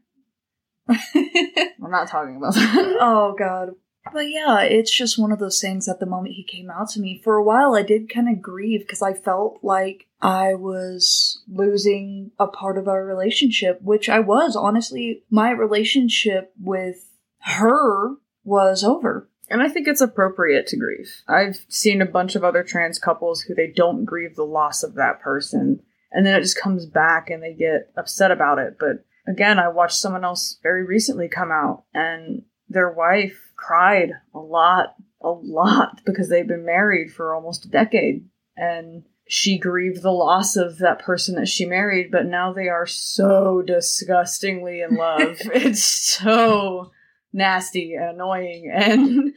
We're 0.89 1.91
not 1.91 2.09
talking 2.09 2.37
about 2.37 2.55
that. 2.55 2.97
oh 3.01 3.35
god. 3.39 3.71
But 4.13 4.31
yeah, 4.31 4.63
it's 4.63 4.91
just 4.91 5.19
one 5.19 5.33
of 5.33 5.39
those 5.39 5.61
things 5.61 5.87
at 5.87 6.01
the 6.01 6.07
moment 6.07 6.35
he 6.35 6.45
came 6.45 6.71
out 6.71 6.89
to 6.91 7.01
me. 7.01 7.21
For 7.23 7.37
a 7.37 7.45
while 7.45 7.75
I 7.75 7.83
did 7.83 8.13
kind 8.13 8.29
of 8.29 8.41
grieve 8.41 8.81
because 8.81 9.03
I 9.03 9.13
felt 9.13 9.59
like 9.63 10.07
I 10.21 10.55
was 10.55 11.43
losing 11.47 12.31
a 12.39 12.47
part 12.47 12.79
of 12.79 12.89
our 12.89 13.05
relationship, 13.05 13.81
which 13.83 14.09
I 14.09 14.21
was. 14.21 14.57
Honestly, 14.57 15.25
my 15.31 15.51
relationship 15.51 16.53
with 16.59 17.11
her 17.41 18.15
was 18.45 18.83
over. 18.83 19.29
And 19.51 19.63
I 19.63 19.69
think 19.69 19.89
it's 19.89 20.01
appropriate 20.01 20.67
to 20.69 20.77
grieve. 20.77 21.23
I've 21.27 21.65
seen 21.69 22.03
a 22.03 22.07
bunch 22.07 22.35
of 22.35 22.45
other 22.45 22.63
trans 22.63 22.99
couples 22.99 23.43
who 23.43 23.55
they 23.55 23.73
don't 23.75 24.05
grieve 24.05 24.37
the 24.37 24.45
loss 24.45 24.83
of 24.83 24.95
that 24.95 25.21
person, 25.21 25.81
and 26.13 26.25
then 26.25 26.35
it 26.35 26.43
just 26.43 26.61
comes 26.61 26.87
back 26.87 27.31
and 27.31 27.43
they 27.43 27.55
get 27.55 27.91
upset 27.97 28.31
about 28.31 28.59
it. 28.59 28.77
But 28.79 29.05
again, 29.27 29.59
I 29.59 29.69
watched 29.69 29.99
someone 29.99 30.25
else 30.25 30.59
very 30.63 30.85
recently 30.85 31.29
come 31.29 31.51
out, 31.51 31.85
and 31.95 32.43
their 32.69 32.91
wife 32.91 33.53
cried 33.57 34.13
a 34.35 34.39
lot 34.39 34.95
a 35.21 35.31
lot 35.31 36.01
because 36.07 36.29
they've 36.29 36.47
been 36.47 36.65
married 36.67 37.13
for 37.13 37.35
almost 37.35 37.65
a 37.65 37.69
decade. 37.69 38.25
And 38.57 39.05
she 39.29 39.59
grieved 39.59 40.03
the 40.03 40.11
loss 40.11 40.57
of 40.57 40.79
that 40.79 41.01
person 41.01 41.35
that 41.37 41.49
she 41.49 41.67
married, 41.67 42.11
but 42.11 42.27
now 42.27 42.53
they 42.53 42.69
are 42.69 42.87
so 42.87 43.63
disgustingly 43.63 44.81
in 44.81 44.97
love. 44.97 45.37
it's 45.55 45.85
so 45.85 46.91
nasty 47.33 47.95
and 47.95 48.11
annoying. 48.11 48.73
And 48.75 49.35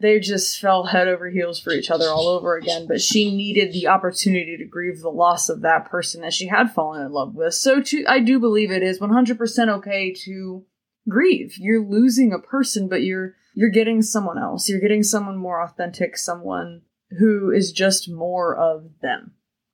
they 0.00 0.18
just 0.18 0.58
fell 0.58 0.84
head 0.84 1.08
over 1.08 1.28
heels 1.28 1.60
for 1.60 1.72
each 1.72 1.90
other 1.90 2.08
all 2.08 2.28
over 2.28 2.56
again. 2.56 2.86
But 2.86 3.00
she 3.00 3.34
needed 3.34 3.72
the 3.72 3.88
opportunity 3.88 4.56
to 4.56 4.64
grieve 4.64 5.00
the 5.00 5.10
loss 5.10 5.48
of 5.48 5.60
that 5.60 5.90
person 5.90 6.22
that 6.22 6.32
she 6.32 6.46
had 6.46 6.72
fallen 6.72 7.04
in 7.04 7.12
love 7.12 7.34
with. 7.34 7.54
So 7.54 7.82
to, 7.82 8.04
I 8.08 8.20
do 8.20 8.40
believe 8.40 8.70
it 8.70 8.82
is 8.82 8.98
100% 8.98 9.68
okay 9.78 10.12
to 10.24 10.64
grieve. 11.08 11.56
You're 11.58 11.84
losing 11.84 12.32
a 12.32 12.38
person, 12.38 12.88
but 12.88 13.02
you're 13.02 13.34
you're 13.54 13.70
getting 13.70 14.00
someone 14.00 14.38
else. 14.38 14.68
You're 14.68 14.80
getting 14.80 15.02
someone 15.02 15.36
more 15.36 15.60
authentic, 15.60 16.16
someone 16.16 16.82
who 17.18 17.50
is 17.50 17.72
just 17.72 18.08
more 18.08 18.56
of 18.56 18.84
them. 19.02 19.32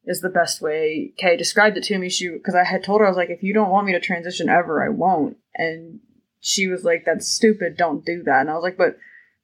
Is 0.08 0.20
the 0.20 0.28
best 0.28 0.62
way 0.62 1.12
Kay 1.18 1.36
described 1.36 1.76
it 1.76 1.82
to 1.84 1.98
me. 1.98 2.08
She 2.08 2.28
because 2.28 2.54
I 2.54 2.64
had 2.64 2.84
told 2.84 3.00
her 3.00 3.06
I 3.06 3.10
was 3.10 3.16
like, 3.16 3.30
if 3.30 3.42
you 3.42 3.52
don't 3.52 3.70
want 3.70 3.86
me 3.86 3.92
to 3.92 4.00
transition 4.00 4.48
ever, 4.48 4.84
I 4.84 4.88
won't. 4.88 5.36
And 5.54 6.00
she 6.40 6.68
was 6.68 6.84
like, 6.84 7.04
that's 7.04 7.28
stupid. 7.28 7.76
Don't 7.76 8.04
do 8.04 8.22
that. 8.22 8.42
And 8.42 8.50
I 8.50 8.54
was 8.54 8.62
like, 8.62 8.76
but 8.76 8.96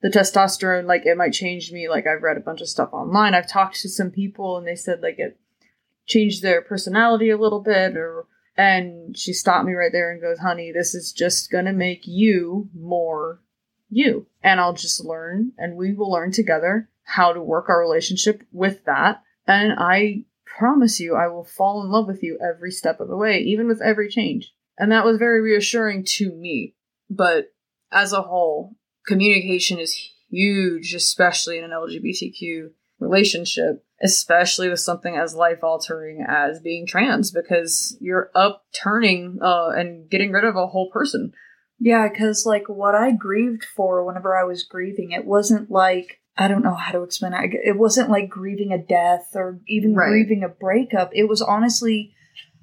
the 0.03 0.09
testosterone, 0.09 0.87
like 0.87 1.07
it 1.07 1.17
might 1.17 1.33
change 1.33 1.73
me. 1.73 1.89
Like 1.89 2.07
I've 2.07 2.23
read 2.23 2.37
a 2.37 2.41
bunch 2.41 2.61
of 2.61 2.69
stuff 2.69 2.93
online. 2.93 3.35
I've 3.35 3.49
talked 3.49 3.81
to 3.81 3.89
some 3.89 4.11
people 4.11 4.59
and 4.59 4.67
they 4.67 4.75
said 4.75 5.01
like 5.01 5.19
it 5.19 5.39
changed 6.07 6.43
their 6.43 6.61
personality 6.61 7.31
a 7.31 7.39
little 7.39 7.61
bit 7.61 7.97
or 7.97 8.27
and 8.57 9.17
she 9.17 9.33
stopped 9.33 9.65
me 9.65 9.73
right 9.73 9.93
there 9.93 10.11
and 10.11 10.21
goes, 10.21 10.41
honey, 10.41 10.73
this 10.73 10.95
is 10.95 11.13
just 11.13 11.51
gonna 11.51 11.73
make 11.73 12.07
you 12.07 12.69
more 12.75 13.41
you. 13.89 14.27
And 14.43 14.61
I'll 14.61 14.75
just 14.75 15.05
learn 15.05 15.53
and 15.57 15.77
we 15.77 15.95
will 15.95 16.11
learn 16.11 16.33
together 16.33 16.91
how 17.05 17.33
to 17.33 17.41
work 17.41 17.69
our 17.69 17.81
relationship 17.81 18.43
with 18.53 18.85
that. 18.85 19.23
And 19.47 19.73
I 19.79 20.25
promise 20.45 20.99
you, 21.01 21.15
I 21.15 21.29
will 21.29 21.45
fall 21.45 21.83
in 21.83 21.91
love 21.91 22.09
with 22.09 22.23
you 22.23 22.39
every 22.43 22.73
step 22.73 23.01
of 23.01 23.09
the 23.09 23.17
way, 23.17 23.39
even 23.39 23.69
with 23.69 23.81
every 23.81 24.09
change. 24.09 24.53
And 24.79 24.91
that 24.91 25.05
was 25.05 25.19
very 25.19 25.41
reassuring 25.41 26.05
to 26.05 26.33
me. 26.33 26.75
But 27.09 27.53
as 27.91 28.13
a 28.13 28.23
whole, 28.23 28.75
communication 29.07 29.79
is 29.79 30.11
huge, 30.31 30.95
especially 30.95 31.59
in 31.59 31.65
an 31.65 31.71
LGBTQ 31.71 32.71
relationship, 32.99 33.85
especially 34.03 34.69
with 34.69 34.81
something 34.81 35.17
as 35.17 35.35
life 35.35 35.63
altering 35.63 36.25
as 36.27 36.61
being 36.61 36.87
trans, 36.87 37.31
because 37.31 37.97
you're 38.01 38.31
upturning 38.35 39.39
uh, 39.43 39.69
and 39.71 40.09
getting 40.09 40.33
rid 40.33 40.45
of 40.45 40.57
a 40.57 40.67
whole 40.69 40.91
person. 40.91 41.33
Yeah, 41.79 42.09
because 42.09 42.47
like 42.47 42.69
what 42.69 42.95
I 42.95 43.11
grieved 43.11 43.65
for 43.65 44.05
whenever 44.05 44.37
I 44.37 44.45
was 44.45 44.63
grieving, 44.63 45.11
it 45.11 45.25
wasn't 45.25 45.71
like 45.71 46.21
I 46.37 46.49
don't 46.49 46.63
know 46.63 46.75
how 46.75 46.93
to 46.93 47.03
explain 47.03 47.35
it. 47.35 47.51
It 47.65 47.77
wasn't 47.77 48.09
like 48.09 48.31
grieving 48.31 48.73
a 48.73 48.79
death 48.79 49.33
or 49.35 49.61
even 49.67 49.95
Right. 49.95 50.09
grieving 50.09 50.45
a 50.45 50.49
breakup. 50.49 51.11
It 51.13 51.29
was 51.29 51.43
honestly 51.43 52.15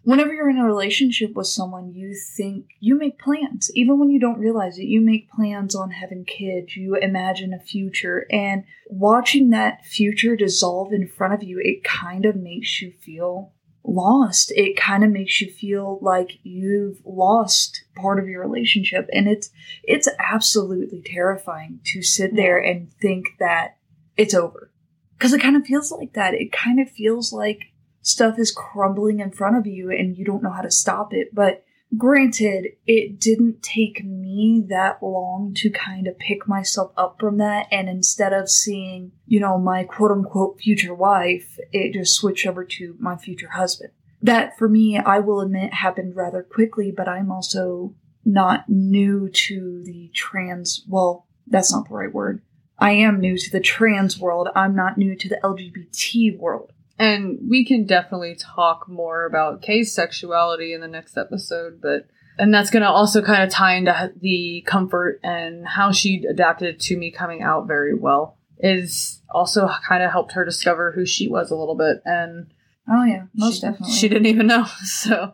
whenever 0.09 0.33
you're 0.33 0.49
in 0.49 0.57
a 0.57 0.65
relationship 0.65 1.35
with 1.35 1.45
someone, 1.45 1.93
you 1.93 2.15
think 2.35 2.65
you 2.79 2.97
make 2.97 3.19
plans. 3.19 3.69
Even 3.75 3.99
when 3.99 4.09
you 4.09 4.19
don't 4.19 4.39
realize 4.39 4.79
it, 4.79 4.85
you 4.85 4.99
make 4.99 5.29
plans 5.29 5.75
on 5.75 5.91
having 5.91 6.25
kids, 6.25 6.75
you 6.75 6.95
imagine 6.95 7.53
a 7.53 7.59
future, 7.59 8.25
and 8.31 8.63
watching 8.87 9.51
that 9.51 9.85
future 9.85 10.35
dissolve 10.35 10.91
in 10.91 11.07
front 11.07 11.35
of 11.35 11.43
you, 11.43 11.61
it 11.63 11.83
kind 11.83 12.25
of 12.25 12.35
makes 12.35 12.81
you 12.81 12.91
feel 12.91 13.53
lost. 13.83 14.51
It 14.55 14.75
kind 14.75 15.03
of 15.03 15.11
makes 15.11 15.41
you 15.41 15.51
feel 15.51 15.99
like 16.01 16.39
you've 16.41 17.01
lost 17.05 17.83
part 17.95 18.17
of 18.17 18.27
your 18.27 18.41
relationship 18.41 19.07
and 19.13 19.27
it's 19.27 19.51
it's 19.83 20.09
absolutely 20.17 21.01
terrifying 21.05 21.81
to 21.85 22.01
sit 22.01 22.35
there 22.35 22.59
and 22.59 22.91
think 22.93 23.27
that 23.39 23.77
it's 24.17 24.33
over. 24.33 24.71
Cuz 25.19 25.33
it 25.33 25.41
kind 25.41 25.55
of 25.55 25.65
feels 25.65 25.91
like 25.91 26.13
that. 26.13 26.33
It 26.33 26.51
kind 26.51 26.79
of 26.79 26.89
feels 26.89 27.31
like 27.31 27.71
stuff 28.09 28.39
is 28.39 28.51
crumbling 28.51 29.19
in 29.19 29.31
front 29.31 29.57
of 29.57 29.67
you 29.67 29.91
and 29.91 30.17
you 30.17 30.25
don't 30.25 30.43
know 30.43 30.51
how 30.51 30.61
to 30.61 30.71
stop 30.71 31.13
it. 31.13 31.33
But 31.33 31.63
granted, 31.97 32.67
it 32.85 33.19
didn't 33.19 33.61
take 33.61 34.03
me 34.03 34.63
that 34.69 35.01
long 35.01 35.53
to 35.57 35.69
kind 35.69 36.07
of 36.07 36.17
pick 36.17 36.47
myself 36.47 36.91
up 36.97 37.17
from 37.19 37.37
that. 37.37 37.67
And 37.71 37.87
instead 37.87 38.33
of 38.33 38.49
seeing, 38.49 39.11
you 39.25 39.39
know, 39.39 39.57
my 39.57 39.83
quote 39.83 40.11
unquote 40.11 40.59
future 40.59 40.93
wife, 40.93 41.57
it 41.71 41.93
just 41.93 42.15
switched 42.15 42.47
over 42.47 42.65
to 42.65 42.95
my 42.99 43.15
future 43.15 43.49
husband. 43.49 43.91
That 44.21 44.57
for 44.57 44.67
me, 44.67 44.97
I 44.97 45.19
will 45.19 45.39
admit 45.39 45.73
happened 45.73 46.15
rather 46.15 46.43
quickly, 46.43 46.91
but 46.91 47.07
I'm 47.07 47.31
also 47.31 47.95
not 48.25 48.67
new 48.67 49.29
to 49.29 49.81
the 49.85 50.11
trans, 50.13 50.85
well, 50.87 51.25
that's 51.47 51.71
not 51.71 51.87
the 51.87 51.95
right 51.95 52.13
word. 52.13 52.41
I 52.77 52.91
am 52.91 53.19
new 53.19 53.37
to 53.37 53.51
the 53.51 53.59
trans 53.59 54.19
world. 54.19 54.49
I'm 54.55 54.75
not 54.75 54.97
new 54.97 55.15
to 55.15 55.29
the 55.29 55.39
LGBT 55.43 56.37
world. 56.37 56.71
And 56.99 57.39
we 57.49 57.65
can 57.65 57.85
definitely 57.85 58.35
talk 58.35 58.89
more 58.89 59.25
about 59.25 59.61
Kay's 59.61 59.95
sexuality 59.95 60.73
in 60.73 60.81
the 60.81 60.87
next 60.87 61.17
episode, 61.17 61.79
but 61.81 62.07
and 62.37 62.53
that's 62.53 62.69
going 62.69 62.83
to 62.83 62.89
also 62.89 63.21
kind 63.21 63.43
of 63.43 63.49
tie 63.49 63.75
into 63.75 64.13
the 64.19 64.63
comfort 64.67 65.19
and 65.23 65.65
how 65.67 65.91
she 65.91 66.23
adapted 66.29 66.79
to 66.81 66.97
me 66.97 67.11
coming 67.11 67.41
out 67.41 67.67
very 67.67 67.93
well. 67.93 68.37
Is 68.61 69.21
also 69.29 69.69
kind 69.87 70.03
of 70.03 70.11
helped 70.11 70.33
her 70.33 70.43
discover 70.43 70.91
who 70.91 71.05
she 71.05 71.29
was 71.29 71.49
a 71.49 71.55
little 71.55 71.75
bit, 71.75 72.01
and 72.03 72.47
Oh 72.91 73.03
yeah, 73.03 73.25
most 73.35 73.55
she, 73.55 73.61
definitely. 73.61 73.95
she 73.95 74.09
didn't 74.09 74.25
even 74.25 74.47
know. 74.47 74.65
So, 74.83 75.33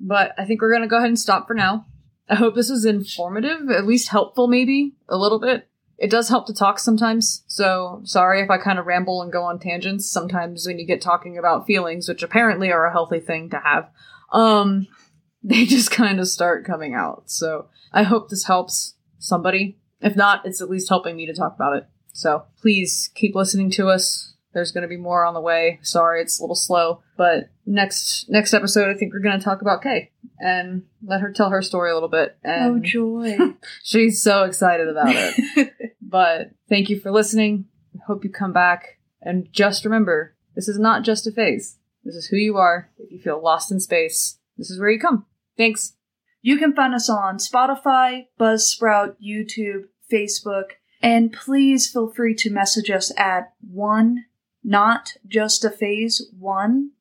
but 0.00 0.34
I 0.38 0.44
think 0.44 0.60
we're 0.60 0.70
going 0.70 0.82
to 0.82 0.88
go 0.88 0.98
ahead 0.98 1.08
and 1.08 1.18
stop 1.18 1.46
for 1.46 1.54
now. 1.54 1.86
I 2.28 2.34
hope 2.34 2.54
this 2.54 2.70
was 2.70 2.84
informative, 2.84 3.70
at 3.70 3.86
least 3.86 4.08
helpful, 4.08 4.48
maybe 4.48 4.94
a 5.08 5.16
little 5.16 5.38
bit. 5.38 5.68
It 5.98 6.10
does 6.10 6.28
help 6.28 6.46
to 6.46 6.54
talk 6.54 6.78
sometimes, 6.78 7.42
so 7.48 8.00
sorry 8.04 8.40
if 8.40 8.50
I 8.50 8.58
kind 8.58 8.78
of 8.78 8.86
ramble 8.86 9.20
and 9.20 9.32
go 9.32 9.42
on 9.42 9.58
tangents 9.58 10.08
sometimes 10.08 10.64
when 10.64 10.78
you 10.78 10.86
get 10.86 11.00
talking 11.00 11.36
about 11.36 11.66
feelings, 11.66 12.08
which 12.08 12.22
apparently 12.22 12.70
are 12.70 12.86
a 12.86 12.92
healthy 12.92 13.18
thing 13.18 13.50
to 13.50 13.58
have. 13.58 13.90
Um, 14.32 14.86
they 15.42 15.64
just 15.66 15.90
kind 15.90 16.20
of 16.20 16.28
start 16.28 16.64
coming 16.64 16.94
out. 16.94 17.24
So 17.26 17.68
I 17.92 18.04
hope 18.04 18.28
this 18.28 18.44
helps 18.44 18.94
somebody. 19.18 19.78
If 20.00 20.14
not, 20.14 20.46
it's 20.46 20.60
at 20.60 20.70
least 20.70 20.88
helping 20.88 21.16
me 21.16 21.26
to 21.26 21.34
talk 21.34 21.54
about 21.56 21.76
it. 21.76 21.88
So 22.12 22.44
please 22.60 23.10
keep 23.14 23.34
listening 23.34 23.70
to 23.72 23.88
us. 23.88 24.34
There's 24.54 24.72
going 24.72 24.82
to 24.82 24.88
be 24.88 24.96
more 24.96 25.24
on 25.24 25.34
the 25.34 25.40
way. 25.40 25.78
Sorry, 25.82 26.22
it's 26.22 26.38
a 26.38 26.42
little 26.42 26.56
slow, 26.56 27.02
but 27.16 27.50
next 27.66 28.26
next 28.28 28.54
episode, 28.54 28.88
I 28.88 28.98
think 28.98 29.12
we're 29.12 29.20
going 29.20 29.38
to 29.38 29.44
talk 29.44 29.60
about 29.60 29.82
Kay 29.82 30.10
and 30.40 30.84
let 31.02 31.20
her 31.20 31.32
tell 31.32 31.50
her 31.50 31.62
story 31.62 31.90
a 31.90 31.94
little 31.94 32.08
bit. 32.08 32.36
oh 32.44 32.78
joy. 32.78 33.36
she's 33.84 34.22
so 34.22 34.44
excited 34.44 34.88
about 34.88 35.14
it. 35.14 35.74
but 36.08 36.50
thank 36.68 36.88
you 36.88 36.98
for 36.98 37.10
listening. 37.10 37.66
Hope 38.06 38.24
you 38.24 38.30
come 38.30 38.52
back. 38.52 38.98
And 39.20 39.52
just 39.52 39.84
remember, 39.84 40.34
this 40.54 40.68
is 40.68 40.78
not 40.78 41.04
just 41.04 41.26
a 41.26 41.32
phase. 41.32 41.76
This 42.04 42.14
is 42.14 42.26
who 42.26 42.36
you 42.36 42.56
are. 42.56 42.90
If 42.98 43.12
you 43.12 43.18
feel 43.18 43.42
lost 43.42 43.70
in 43.70 43.80
space, 43.80 44.38
this 44.56 44.70
is 44.70 44.80
where 44.80 44.90
you 44.90 44.98
come. 44.98 45.26
Thanks. 45.56 45.94
You 46.40 46.56
can 46.56 46.74
find 46.74 46.94
us 46.94 47.10
on 47.10 47.36
Spotify, 47.36 48.26
Buzzsprout, 48.40 49.16
YouTube, 49.22 49.84
Facebook, 50.10 50.70
and 51.02 51.32
please 51.32 51.90
feel 51.90 52.10
free 52.10 52.34
to 52.36 52.50
message 52.50 52.90
us 52.90 53.12
at 53.18 53.52
one, 53.60 54.24
not 54.64 55.12
just 55.26 55.64
a 55.64 55.70
phase 55.70 56.26
one 56.38 56.92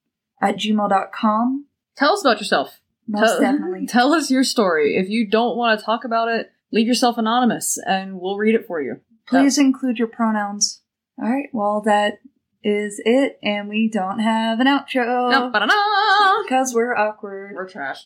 at 0.42 0.58
gmail.com. 0.58 1.66
Tell 1.96 2.14
us 2.14 2.22
about 2.22 2.40
yourself. 2.40 2.82
Most 3.08 3.40
tell, 3.40 3.40
definitely. 3.40 3.88
Tell 3.88 4.14
us 4.14 4.30
your 4.30 4.44
story. 4.44 4.98
If 4.98 5.10
you 5.10 5.28
don't 5.28 5.56
want 5.56 5.80
to 5.80 5.86
talk 5.86 6.04
about 6.04 6.28
it, 6.28 6.52
leave 6.72 6.88
yourself 6.88 7.18
anonymous 7.18 7.78
and 7.86 8.20
we'll 8.20 8.38
read 8.38 8.56
it 8.56 8.68
for 8.68 8.82
you. 8.82 9.02
Please 9.28 9.58
include 9.58 10.00
your 10.00 10.08
pronouns. 10.08 10.82
All 11.22 11.30
right, 11.30 11.50
well, 11.52 11.82
that 11.82 12.20
is 12.64 13.02
it, 13.06 13.40
and 13.42 13.70
we 13.70 13.90
don't 13.90 14.20
have 14.20 14.60
an 14.60 14.68
outro 14.68 15.32
No, 15.68 16.44
because 16.44 16.74
we're 16.74 16.96
awkward. 16.96 17.54
We're 17.56 17.68
trash. 17.68 17.96